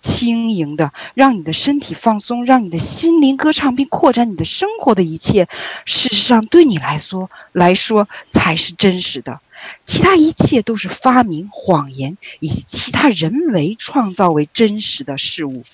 [0.00, 5.48] 轻盈的，让你的身体放松，让你的心灵歌唱，并扩展你的生活的一切，
[5.84, 9.40] 事实上对你来说来说才是真实的。
[9.86, 15.64] 其他一切都是发明、谎言以及其他人为创造为真实的事物。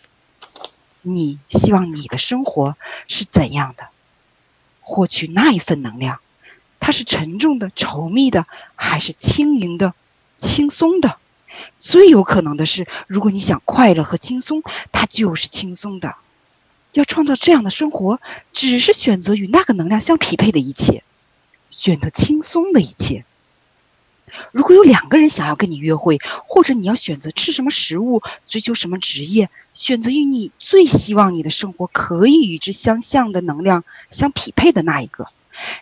[1.04, 2.76] 你希望你的生活
[3.06, 3.88] 是怎样的？
[4.80, 6.20] 获取那一份能量，
[6.80, 9.94] 它是沉重的、稠密的，还是轻盈的、
[10.36, 11.18] 轻松的？
[11.78, 14.62] 最有可能的是，如果你想快乐和轻松，
[14.92, 16.16] 它就是轻松的。
[16.92, 18.20] 要创造这样的生活，
[18.52, 21.02] 只是选择与那个能量相匹配的一切，
[21.70, 23.24] 选择轻松的一切。
[24.52, 35.28] 如果有两个人想要跟你约会，或者你要选择吃什么食物，追求什么职业，选择与你最希望你的生活可以与之相像的能量相匹配的那一个，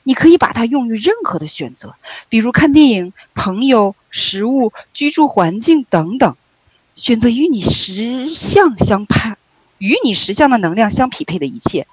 [0.02, 1.94] 你可以把它用于任何的选择，
[2.28, 6.36] 比如看电影、朋友、食物、居住环境等等，
[6.94, 9.34] 选择与你实相相配、
[9.78, 11.86] 与你实相的能量相匹配的一切。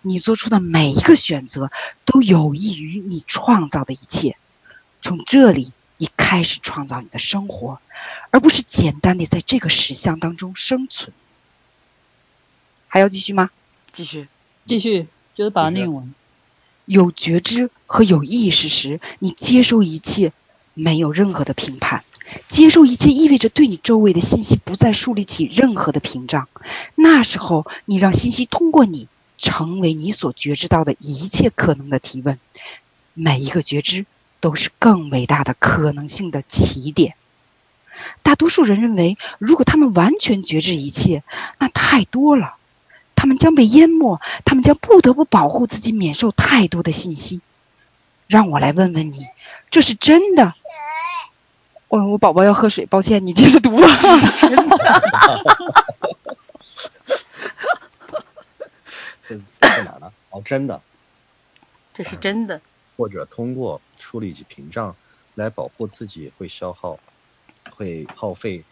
[0.00, 1.70] 你做出的每一个选择
[2.04, 4.36] 都有益于你创造的一切。
[5.02, 5.72] 从这里。
[5.98, 7.80] 你开始创造你的生活，
[8.30, 11.12] 而不是简单的在这个实相当中生存。
[12.86, 13.50] 还要继续吗？
[13.92, 14.26] 继续。
[14.66, 16.14] 继续，就是把念完。
[16.84, 20.32] 有觉知和有意识时，你接受一切，
[20.72, 22.04] 没有任何的评判。
[22.46, 26.48] 接受一切意味着对你周围的信息不再树立起任何的屏障。
[26.94, 29.08] 那时候，你让信息通过你，
[29.38, 32.38] 成为你所觉知到的一切可能的提问。
[33.14, 34.04] 每一个觉知
[34.40, 37.16] 都是更伟大的可能性的起点。
[38.22, 41.22] 大多数人认为，如果他们完全觉知一切，
[41.58, 42.54] 那太多了，
[43.16, 47.40] 他们将被淹没，他们将不得不保护自己免受太多的信息。
[48.28, 49.26] 让我来问问你，
[49.70, 50.54] 这是真的？
[51.88, 53.88] 我我宝宝要喝水，抱歉，你接着读吧。
[59.26, 60.12] 这在哪呢？
[60.30, 60.80] 哦，真的。
[61.94, 62.60] 这是真的。
[62.96, 64.96] 或者通过树立起屏障
[65.34, 67.02] 来保护自己，会消耗，
[67.76, 68.66] 会耗费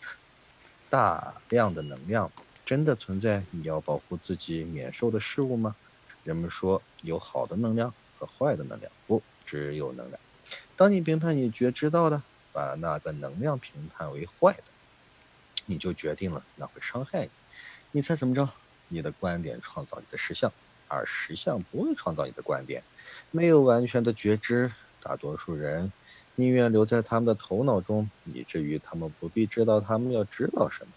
[0.88, 2.32] 大量的能量。
[2.64, 5.76] 真的存在你要保护自己免受的事物吗？
[6.22, 10.18] 人们说有好的能量和坏的能量，不，只有能量。
[10.74, 14.72] 当你评判你觉知道的，把那个能量评判为坏的，
[15.66, 17.32] 你就决定了那会伤害你。
[17.90, 18.54] 你猜怎么着？
[18.88, 20.54] 你的观点创造你的实相，
[20.86, 22.86] 而实相不会创造你的观点。
[23.30, 24.72] 没有完全的觉知，
[25.06, 25.92] 大多数人
[26.34, 30.92] 宁愿留在他们的头脑中，以至于他们不必知道他们要知道什么。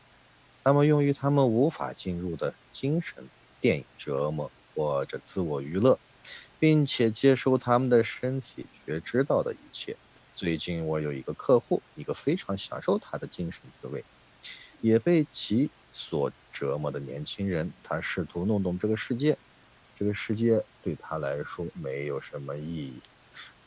[0.63, 3.29] 他们用于他们无法进入的精神
[3.61, 5.99] 电影折磨或者自我娱乐，
[6.59, 9.95] 并且接收他们的身体觉知到的一切。
[10.35, 14.03] 最近我有一个客户，一个非常享受他的精神滋味，
[14.81, 17.71] 也被其所折磨的年轻人。
[17.83, 19.37] 他试图弄懂这个世界，
[19.97, 22.93] 这个世界对他来说没有什么意义，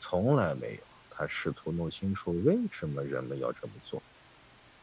[0.03, 0.79] 从来没有。
[1.15, 4.01] 他试图弄清楚为什么人们要这么做。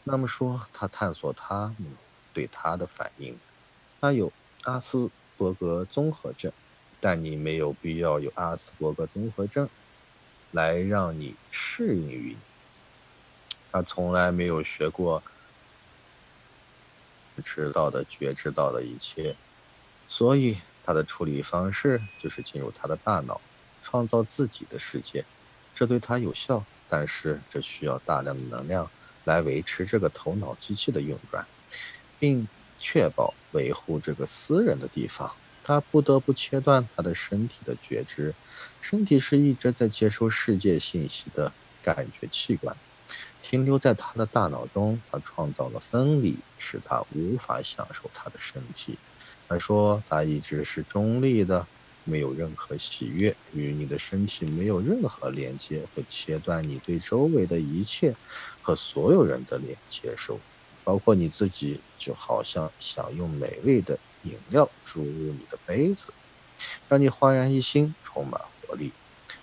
[0.05, 1.88] 那么说，他探索他们
[2.32, 3.36] 对他的反应。
[4.01, 4.32] 他有
[4.62, 6.51] 阿斯伯格综合症，
[7.01, 9.68] 但你没有必要有阿斯伯格综合症
[10.52, 12.36] 来让你适应于。
[13.70, 15.22] 他从来没有学过
[17.44, 19.36] 知道的、觉知到的一切，
[20.09, 23.40] 所以他的处理方式就是进入他的大脑，
[23.82, 25.24] 创造自己的世界。
[25.74, 28.90] 这对他有效，但是这需要大量的能量。
[29.24, 31.47] 来维持这个头脑机器的运转，
[32.19, 32.48] 并
[32.78, 35.31] 确保维护这个私人的地方，
[35.62, 38.35] 他不得不切断他的身体的觉知。
[38.81, 41.52] 身体是一直在接收世界信息的
[41.82, 42.74] 感觉器官，
[43.43, 44.98] 停留在他的大脑中。
[45.12, 48.98] 他创造了分离，使他无法享受他的身体。
[49.48, 51.66] 他说他一直是中立的，
[52.05, 58.16] 没有任何喜悦，与你的身体没有任何连接，会切断你对周围的一切。
[58.60, 60.43] 和所有人的连接收，
[60.82, 66.14] 包括你自己，就好像想用美味的饮料注入你的杯子，
[66.89, 68.97] 让你焕然一新，充满活力。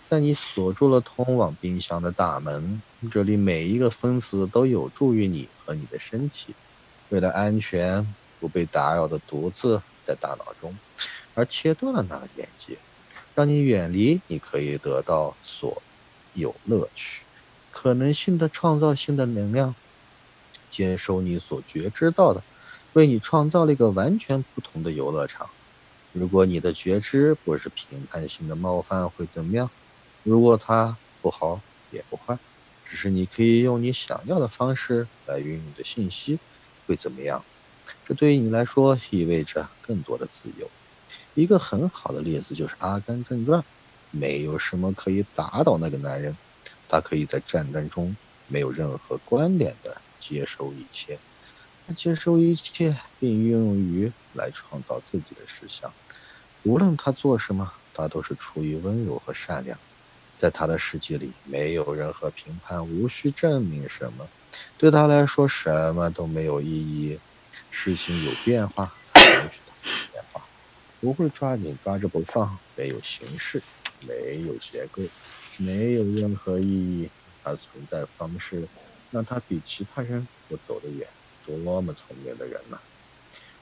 [0.10, 6.56] 但你锁住了通往冰箱的大门，这里每一个分子都有助于你和你的身体。
[7.10, 10.80] 为了安全，不被打扰的独自在大脑中，
[11.38, 12.76] 而切断了那个连接，
[13.36, 15.84] 让你远离你可以得到所
[16.34, 17.22] 有乐趣。
[17.72, 19.76] 可能性的创造性的能量，
[20.72, 22.42] 接收你所觉知到的，
[22.94, 25.48] 为你创造了一个完全不同的游乐场。
[26.12, 29.70] 如果你的觉知不是评判性的冒犯，会怎么样？
[30.24, 31.62] 如果它不好
[31.92, 32.40] 也不坏，
[32.84, 36.40] 只是你可以用你想要的方式来运用的信息，
[36.88, 37.46] 会怎么样？
[38.08, 40.68] 这对于你来说意味着更多的自由。
[41.34, 43.62] 一个很好的例子就是《阿甘正传》，
[44.12, 46.36] 没有什么可以打倒那个男人。
[46.90, 48.16] 他可以在战争中
[48.48, 51.20] 没有任何关联的接收一切，
[51.86, 55.92] 他接收一切并用于来创造自己的实相。
[56.64, 59.78] 无论他做什么，他都是出于温柔和善良。
[60.38, 64.28] 在他的世界里，没有任何评判，无需证明什么。
[64.78, 67.20] 对他来说，什么都没有意义。
[67.72, 68.94] 事情有，变化，
[71.00, 72.60] 不会抓紧抓着不放。
[72.76, 73.66] 没有形式，
[74.00, 75.12] 没有结构。
[75.56, 77.12] 没有任何意义，
[77.42, 78.70] 而存在方式
[79.10, 81.10] 让他比其他人都走得远。
[81.42, 82.78] 多么聪明的人呐！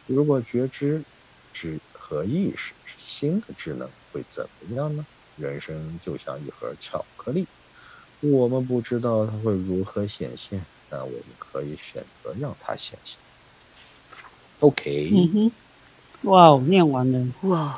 [0.05, 1.05] 如果觉知、
[1.53, 5.07] 知和意识是新的智能，会怎么样呢？
[5.35, 7.49] 人生就像一盒巧克力，
[8.19, 13.21] 我们不知道它会如何显现，但我们可以选择让它显现。
[14.59, 15.35] OK。
[16.23, 17.27] 哇哦，念完了。
[17.41, 17.77] 哇，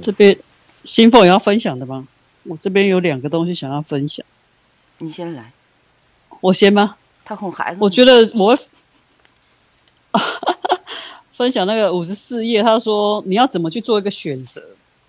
[0.00, 0.36] 这边
[0.84, 2.06] 新凤也要分享的吗？
[2.44, 4.26] 我这边有两个东西想要分享，
[4.98, 5.52] 你先来，
[6.40, 6.96] 我先吗？
[7.24, 8.68] 他哄孩子，我觉得我分
[11.34, 14.60] 分享那个五十四页，他说你要怎么去做一个选择，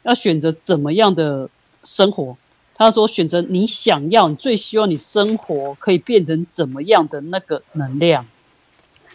[0.04, 1.50] 要选择怎么样的
[1.84, 2.38] 生活。
[2.76, 8.26] 他说选择你想要、你最希望你生活可以变成怎么样的那个能量。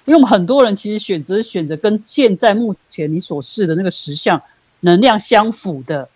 [0.09, 4.41] 因为我们很多人其实选择选择跟现在目前你所示的那个实相
[4.81, 6.09] 能量相符的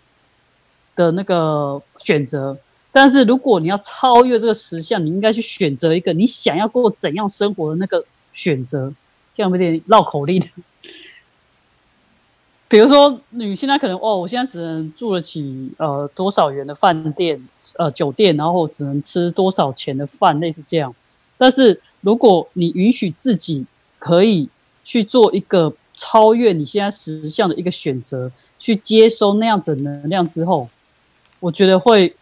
[0.95, 2.57] 的那个选择，
[2.91, 8.91] 但是如果你要超越这个实相，你应该去选择一个你想要过怎样生活的那个选择，
[9.35, 10.43] 这样有点绕口令。
[12.67, 17.47] 比如说，你现在可能哦，我现在只能住得起呃多少元的饭店
[17.77, 20.95] 呃酒店，然后只能吃多少钱的饭，类似这样。
[21.37, 23.67] 但是如果你允许自己
[24.03, 24.49] 可以
[24.83, 30.67] 去做一个超越你现在实相的一个选择，去接收那样子能量之后，
[31.39, 32.13] 我觉得会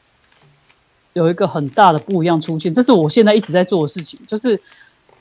[1.14, 2.72] 有一个很大的不一样出现。
[2.72, 4.62] 这是我现在一直在做的事情，就是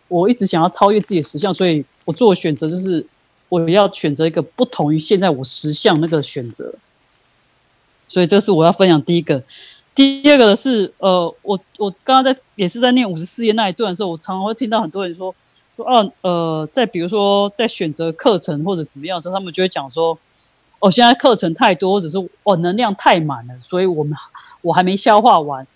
[0.09, 3.07] 我一直想要超越自己的实相，所以我做的选择就是
[3.49, 6.74] 我要选择一个不同于现在我实相那个选择。
[8.07, 9.43] 所以这是我要分享第一个。
[9.95, 15.35] 第二个是呃，我我刚刚在也是在念五十四页那一段的时候，我常常会听到很多人说。
[15.82, 20.19] 哦，呃，在比如说在选择课程或者怎么样的时候，他们就会讲说，
[20.78, 24.16] 哦，现在课程太多，或者是哦能量太满了，所以我们
[24.62, 25.66] 我还没消化完，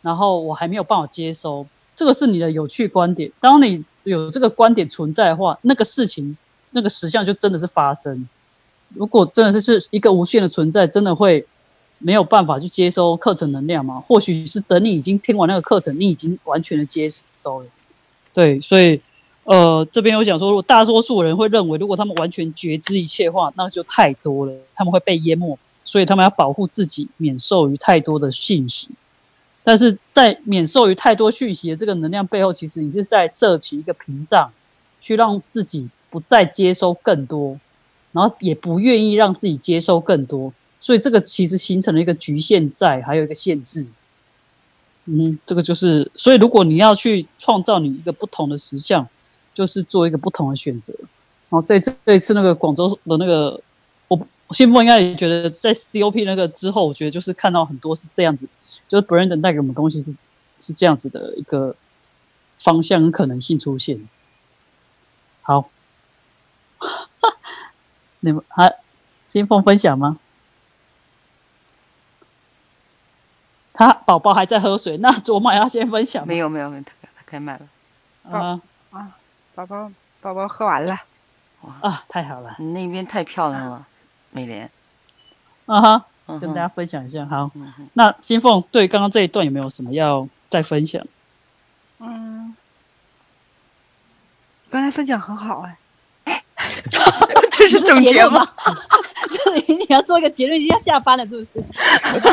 [0.00, 1.66] 然后我还没有办法接收。
[1.94, 3.30] 这个是你的有趣观点。
[3.40, 6.36] 当你有这个观点存在的话，那个事情
[6.70, 8.26] 那个实相就真的是发生。
[8.94, 11.46] 如果真的是是一个无限的存在，真的会
[11.98, 14.02] 没有办法去接收课程能量吗？
[14.06, 17.66] 或许是等你已经听完那个课程，你已经完全的接收了。
[18.34, 19.00] 对，所以。
[19.44, 28.90] 呃，这边有讲说，如果大多数人会认为，如果他们完全觉知一切的话，那就太多了，他们会被淹没，所以他们要保护自己，免受于太多的讯息。
[29.64, 34.52] 但是在免受于太多讯息的这个能量背后，其实你是在设起一个屏障，
[35.00, 37.58] 去让自己不再接收更多，
[38.12, 43.88] 然后也不愿意让自己接收更多，所以这个其实形成了一个局限在，还有一个限制。
[45.06, 49.04] 嗯，这个就是，所以如果你要去创造你一个不同的实相。
[49.54, 53.60] 就是做一个不同的选择，然后在这这一次那个广州的那个，
[54.08, 54.18] 我
[54.50, 58.46] 新峰应该也觉得在 COP 那个之后，我觉得就是看到很多是这样子，
[58.88, 60.14] 就是 Brandon 带给我们东西是
[60.58, 61.74] 是这样子的一个
[62.58, 64.00] 方向跟可能性出现。
[65.42, 65.68] 好，
[68.20, 68.74] 你们还
[69.28, 70.18] 新峰分享吗？
[73.74, 76.26] 他宝宝还在喝水，那 卓玛要先分享。
[76.26, 77.68] 没有没有没有，他他开麦了。
[78.30, 78.60] 啊
[78.90, 79.16] 啊。
[79.54, 80.98] 宝宝，宝宝喝完了，
[81.60, 82.56] 哇啊，太好了！
[82.58, 83.86] 你那边太漂亮了，
[84.30, 84.70] 美莲。
[85.66, 86.04] 啊哈，
[86.40, 87.24] 跟大家分享一下。
[87.26, 87.50] 好，
[87.94, 91.04] 那新凤对刚刚这一段有没有什么要再分享？
[91.98, 92.56] 嗯，
[94.70, 95.76] 刚才分享很好哎。
[97.50, 98.46] 这是总结吗？
[99.30, 101.62] 这里你要做一个结论，要下班了是不是？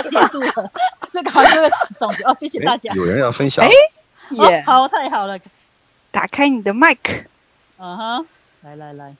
[0.09, 0.71] 结束了，
[1.09, 2.33] 最 好就是总结哦。
[2.33, 2.93] 谢谢大家。
[2.93, 3.65] 有人要分享？
[3.65, 3.69] 哎，
[4.31, 5.37] 耶，好，太好了。
[6.11, 7.13] 打开你的麦克，
[7.77, 8.27] 嗯哼，
[8.63, 9.15] 来来来，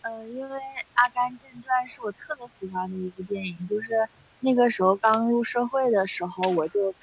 [0.00, 0.56] 呃，因为
[0.94, 4.08] 《阿甘正传》是我特别喜欢的一部电影，就是
[4.40, 6.94] 那个时候刚入社会的时候，我就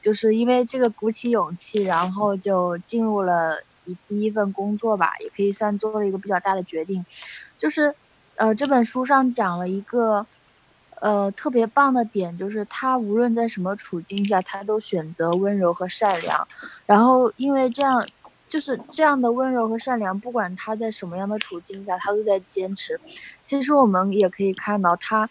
[0.00, 7.04] 就是因为这个鼓起勇气，然后就进入了一第一份工作吧，也可以算做了一个比较大的决定，
[7.58, 7.92] 就是
[8.36, 10.24] 呃这本书上讲了一个
[11.00, 16.46] 呃特别棒的点，就是他无论在什么处境下，他都选择温柔和善良，
[16.86, 18.06] 然后因为这样。
[18.54, 23.00] 就是这样的温柔和善良，不管他在什么样的处境下，他都在坚持。
[23.42, 25.28] 其实我们也可以看到，他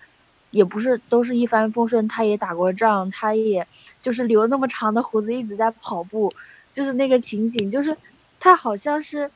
[0.52, 3.66] 也不是都是一帆风顺，他也打过仗，他也
[4.02, 6.30] 就是留那么长的胡子一直在跑步，
[6.74, 7.96] 就是那个情景，就是
[8.42, 9.32] 他好像是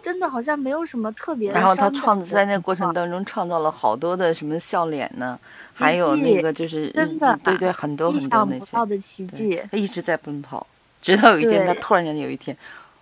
[0.00, 1.50] 真的，好像没有什么特别。
[1.50, 5.36] 然后他创在那过程当中创造了好多的什么笑脸呢？
[5.74, 10.64] 还有那个就是真的对对很多很多那些的奇迹，他一直在奔跑，
[11.02, 12.56] 直到有一天他突然间有一天。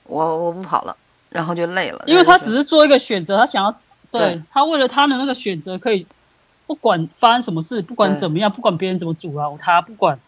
[0.06, 0.96] 我我不跑了，
[1.30, 2.04] 然后就累了。
[2.06, 3.74] 因为他只是做一个选择，他想要，
[4.10, 6.06] 对他为了他的那个选择，可以
[6.66, 10.18] 不管发生什么事，不管怎么样，不管别人怎么阻挠他，不管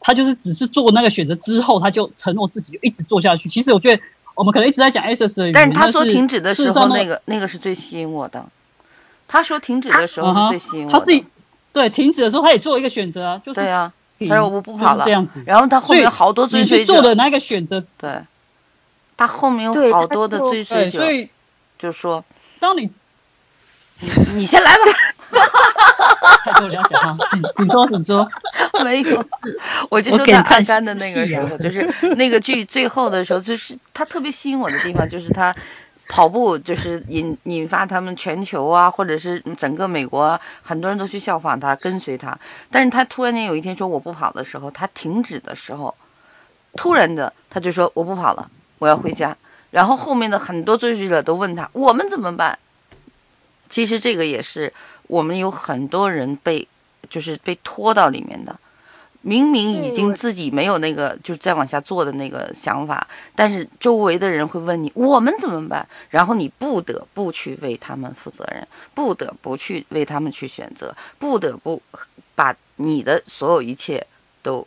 [0.00, 3.48] 他就是只是做那个选择之后，他就承诺自己就一直做下去。
[3.48, 4.02] 其实我觉得
[4.34, 8.44] 我们可能一直在讲 S S 的，但是他说停止的时候，那个那个是最吸引我的。
[9.26, 10.98] 他说停止的时候是最吸引我的。
[10.98, 11.24] 他自己
[11.72, 13.92] 对停止的时候，他也做一个选择啊，就是对啊，
[14.28, 15.42] 他说我不跑了这样子。
[15.46, 18.10] 然后他后面好多追随做的那个选择，对。
[19.16, 21.28] 他后面有好多的追随者，所以
[21.78, 22.24] 就说
[22.60, 22.90] ：“当你，
[24.34, 24.82] 你先来吧。”
[26.44, 27.16] 太多了解哈，
[27.56, 28.28] 请说，请说。
[28.84, 29.24] 没有，
[29.88, 35.54] 我就说他阿甘的那个时候，就是那个剧最后的时候，就是他特别吸引我的地方，就是他
[36.08, 42.38] 跑步就是引引发他们全球啊，或者是整个美国啊很多人都去效仿他，跟随他。
[42.70, 45.94] 但是他突然间有一天说我不跑的时候，他停止的时候，
[46.76, 48.48] 突然的他就说我不跑了，
[48.84, 49.34] 我要回家。
[49.70, 52.58] 然后后面的很多追随者都问他我们怎么办？
[53.70, 54.70] 其实这个也是
[55.06, 56.68] 我们有很多人被
[57.08, 58.54] 就是被拖到里面的。
[59.26, 71.80] 明明已经自己没有那个，就是再往下做的那个想法，但是周围的人会问你我们怎么办，然后你不得不去为他们负责任，不得不去为他们去选择，不得不
[72.34, 74.06] 把你的所有一切
[74.42, 74.66] 都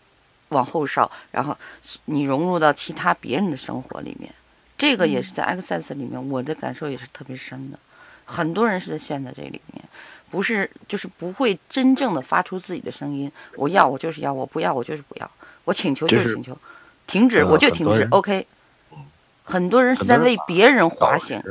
[0.49, 1.57] 往后稍，然后
[2.05, 4.33] 你融入到其他别人的生活里面。
[4.77, 7.79] 这个也是在 Access 里面，我的感受也是特别深的，
[8.25, 9.83] 很多人是在陷在这里面。
[10.29, 13.31] 不是，就是不会真正的发出自己的声音。
[13.55, 15.31] 我要，我就是要；我不要，我就是不要。
[15.63, 16.57] 我请求就是请求，
[17.07, 18.07] 停止我就停止。
[18.11, 18.45] OK。
[19.43, 21.41] 很多人是在为别人滑行，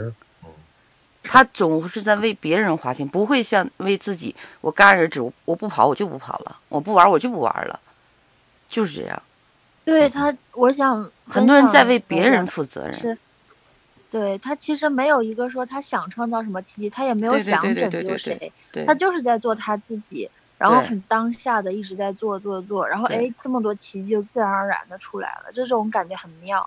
[1.23, 4.37] 他总是在为别人滑行，不会像为自己。
[4.61, 7.81] 我戛然而止，我不跑，我就不跑了；我不玩，我就不玩了，
[8.69, 9.23] 就是这样。
[9.85, 12.93] 对他，我想很多人在为别人负责任。
[12.93, 13.19] 是。
[14.09, 18.51] 对他其实没有一个说他想创造什么奇迹，他也没有想拯救谁，
[18.87, 26.61] 他就是在做他自己，然后很当下的一直在做做做，然后哎，这么多奇迹就自然而然的出来了，这种感觉很妙。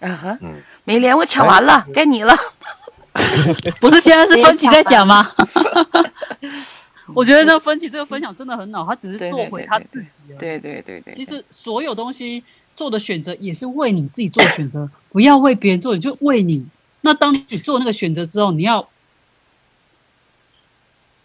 [0.00, 0.38] 啊哈，
[0.84, 2.34] 美莲，我抢完了，该你了。
[3.80, 5.32] 不是现在是分歧在讲吗？
[7.14, 10.22] 我觉得那分歧这个分享真的很好，他只是做回他自己。
[10.38, 11.14] 对对对对。
[11.14, 12.42] 其实所有东西。
[12.76, 16.64] 做的选择也是为你自己做选择，不要为别人做，你就为你。
[17.02, 18.88] 那当你做那个选择之后，你要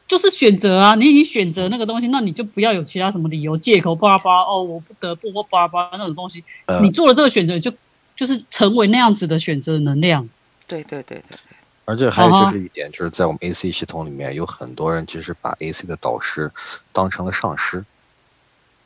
[0.05, 6.43] 就是选择啊，你已经选择那个东西，那你就不要有其他什么理由、借口、巴拉巴拉哦，我不得不或巴拉巴拉那种东西。
[6.81, 7.71] 你做了这个选择，就
[8.17, 10.27] 就是成为那样子的选择能量。
[10.67, 11.54] 对对对对对。
[11.85, 16.51] 而且还有就是一点，就是在我们 AC 系统里面，有很多人其实把 AC 的导师
[16.91, 17.85] 当成了上师，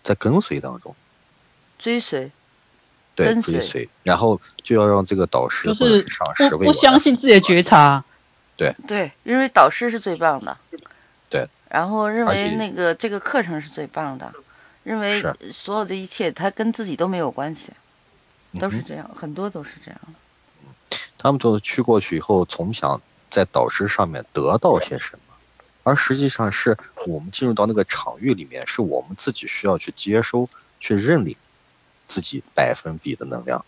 [0.03, 0.95] 在跟随当中。
[1.77, 2.31] 追随。
[3.15, 8.01] 对，追随，然后就要让这个导师就是上师不不相信自己的觉察，
[8.55, 8.73] 对。
[8.87, 10.57] 对，认为导师是最棒的，
[11.29, 14.33] 对，然后认为那个这个课程是最棒的，
[14.83, 15.21] 认为
[15.51, 17.73] 所有的一切他跟自己都没有关系，
[18.57, 20.13] 都是这样，很多都是这样的。
[21.19, 25.35] 他们都去过去以后，总想在导师上面得到些什么，
[25.83, 26.75] 而实际上是
[27.05, 30.47] 我们进入到那个场域里面，是我们自己需要去接收、
[30.79, 31.35] 去认领。
[32.11, 33.63] 自己百分比的能量，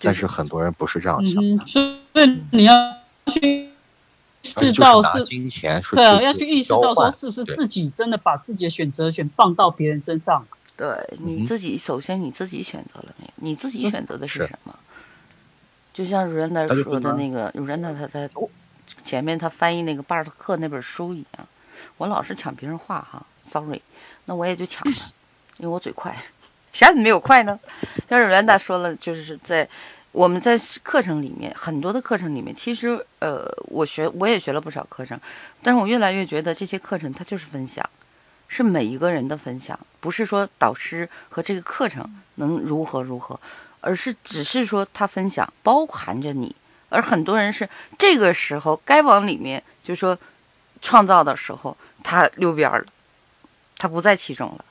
[0.00, 1.66] 但是很多人不是这样想的。
[1.66, 2.74] 所以你要
[3.28, 3.70] 去意
[4.42, 10.46] 识到是金钱，对啊，要去意识到说是不是自己真的把自己的选择权放到别人身上。
[10.76, 10.88] 对，
[11.20, 13.32] 你自己首先你自己选择了没有？
[13.36, 14.78] 你自己选择的是什么？
[15.92, 18.28] 就像如安达说的那个，如安达他他
[19.02, 21.46] 前面他翻译那个巴尔特克那本书一样，
[21.96, 23.80] 我老是抢别人话哈，sorry，
[24.26, 24.98] 那我也就抢了。
[25.58, 26.16] 因为我嘴快，
[26.72, 27.58] 谁让你没有快呢？
[28.08, 29.68] 像是袁达说了，就是在
[30.12, 35.20] 我们在课程里面很多的课程里面，其实呃，我学我也学了不少课程，
[35.62, 37.88] 但是我越来越觉得这些课程它就是分享，
[38.48, 43.38] 是每一个人的分享，不是说导师和这个课程能如何如何，
[43.80, 46.54] 而是只是说他分享包含着你，
[46.88, 50.18] 而很多人是这个时候该往里面就说
[50.82, 52.84] 创造的时候，他溜边了，
[53.78, 54.64] 他不在其中了。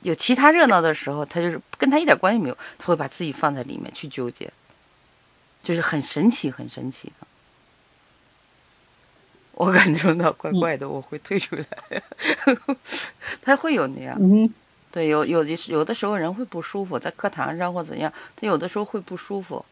[0.00, 4.52] 有其他热闹的时候，他就是跟他一点关系没有，他会把自己放在里面去纠结，
[5.62, 7.26] 就是很神奇，很神奇的。
[9.52, 12.02] 我感觉到怪怪的，我会退出来。
[13.42, 14.18] 他会有那样，
[14.92, 19.64] 对，有有的有的时候人会不舒服，在课堂上或怎样，他有的时候会不舒服，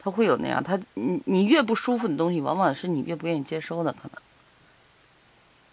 [0.00, 0.62] 他会有那样。
[0.62, 4.20] 他你你越不舒服的东西，往往是你越不愿意接收的，可能。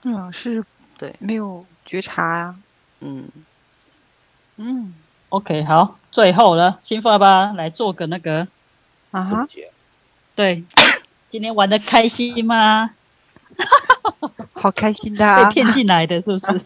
[0.03, 0.63] 嗯，是，
[0.97, 2.55] 对，没有觉察呀，
[2.99, 3.27] 嗯。
[4.57, 4.93] 嗯
[5.29, 8.47] ，OK，好，最后了，新爸爸来做个那个
[9.09, 9.47] 啊哈，
[10.35, 10.63] 对，
[11.29, 12.91] 今天玩的开心吗？
[14.61, 16.47] 好开心的，被骗进来的是不是？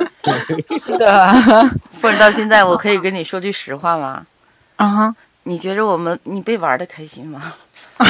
[0.80, 1.70] 是的，
[2.00, 4.26] 夫人到现在，我可以跟你说句实话吗？
[4.76, 7.54] 啊哈，你觉得我们你被玩的开心吗？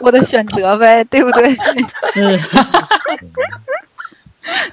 [0.00, 1.56] 我的选择呗，对不对？
[2.12, 2.38] 是。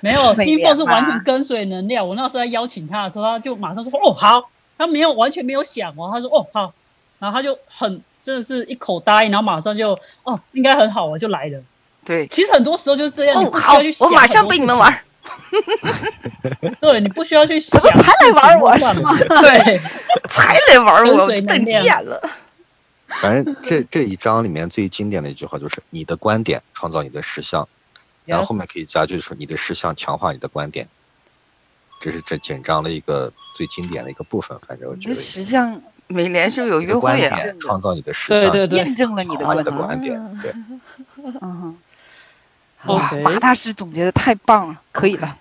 [0.02, 2.08] 没有，新凤是完全跟随能量。
[2.08, 6.74] 我那时候在邀请他的时候，他就马上说：“哦，好。”他没有完全没有想哦，他说：“哦，好。”
[7.20, 11.62] 然后他就很真的是一口答应，然后马上就哦，应该很好，我就来了。
[12.08, 14.08] 对，其实很多时候就是这样， 你不需要去想。
[14.08, 14.98] 我马上被你们玩。
[16.80, 19.18] 对你不需要去想，才来玩我 嘛？
[19.42, 19.82] 对，
[20.30, 22.22] 才来玩我，等急眼了。
[23.22, 27.68] 反正这这一章里面最经典的一句话就是“你的观点创造你的实相”，
[28.26, 30.88] 然后后面可以加句说“你的实相强化你的观点”，
[32.00, 34.58] 这是这整章的一个最经典的一一个部分。
[34.68, 37.30] 反正我觉得实相美联是不是有约会
[37.60, 40.40] 创造你的实相，对对对验证了你的观点。
[40.42, 40.52] 对。
[41.24, 41.78] 嗯哼，
[42.86, 45.36] 哇马大师总结的太棒了，可以了。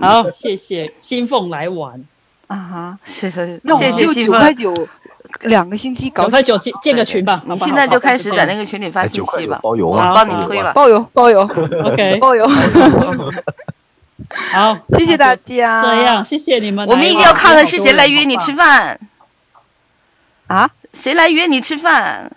[0.00, 2.02] 好，谢谢新凤来玩，
[2.46, 2.98] 啊哈！
[3.04, 4.72] 谢谢那我谢们就九块九，
[5.42, 10.72] 两个星期搞九块九建建个群吧，你现在就开始在那个个群里发信息吧，包邮帮你推了。
[10.72, 11.42] 包邮包邮。
[11.42, 12.46] OK， 包邮，
[14.52, 15.82] 好，谢谢大家。
[15.82, 16.86] 这样，谢谢你们。
[16.86, 18.98] 我们一定要看看是谁来约你吃饭，
[20.46, 20.70] 啊？
[20.94, 22.30] 谁来约你吃饭？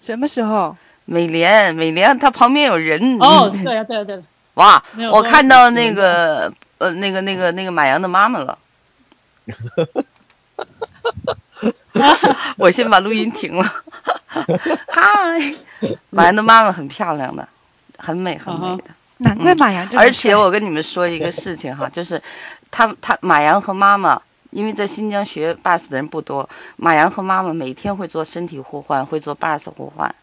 [0.00, 0.76] 什么时候？
[1.10, 3.00] 美莲，美莲，她旁边有人。
[3.18, 4.22] 哦，对呀，对呀，对呀，
[4.54, 8.56] 哇，我看到那个呃，那个那个那个马洋的妈妈了。
[12.58, 13.64] 我先把录音停了。
[14.88, 15.54] 嗨，
[16.10, 17.48] 马洋的妈妈很漂亮的，
[17.96, 18.84] 很美很美的。
[19.20, 22.22] 难怪马洋这么而且我跟你们说一个事情哈， 就是
[22.70, 24.20] 他他马洋和妈妈，
[24.50, 30.14] 因为在新疆学 bars 的人不多，马洋和妈妈每天会做身体互换，会做 bars 互换，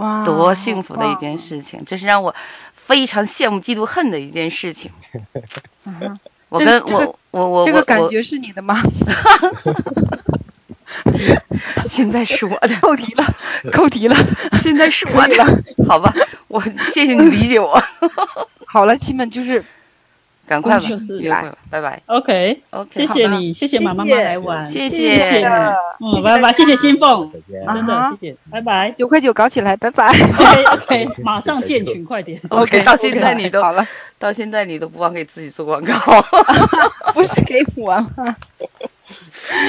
[0.00, 2.34] 哇，多幸福的一件事情，这是让我
[2.72, 4.90] 非常羡慕、嫉妒、恨的一件事情。
[6.48, 8.82] 我跟我我我这个感觉是你的吗？
[11.88, 13.24] 现在是我的，扣题了，
[13.72, 14.16] 扣题了。
[14.60, 16.12] 现在是我的， 好吧，
[16.48, 16.60] 我
[16.92, 17.80] 谢谢你理解我，
[18.66, 19.64] 好了，亲们，就是
[20.50, 22.02] 赶快吧就，是约会吧，拜拜。
[22.06, 25.16] OK，，OK，谢谢你，谢谢马妈妈来玩，谢谢。
[25.16, 27.30] 谢谢，嗯，拜拜，谢谢金凤，
[27.72, 28.90] 真的谢谢，拜拜。
[28.98, 30.08] 九块九搞起来，拜拜。
[30.08, 32.40] ，OK OK， 马上建群，快点。
[32.50, 33.86] OK，到现在你都好了，
[34.18, 35.94] 到现在你都不忘给自己做广告。
[37.14, 38.36] 不是给我了。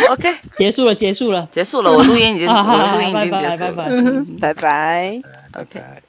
[0.09, 3.71] ，OK，结束了，结束了，结束了，我录音已经我录音已经拜拜结束了。
[3.71, 3.85] 拜拜。
[3.91, 5.21] 嗯拜拜。
[5.53, 5.79] ，OK。
[5.79, 6.01] 拜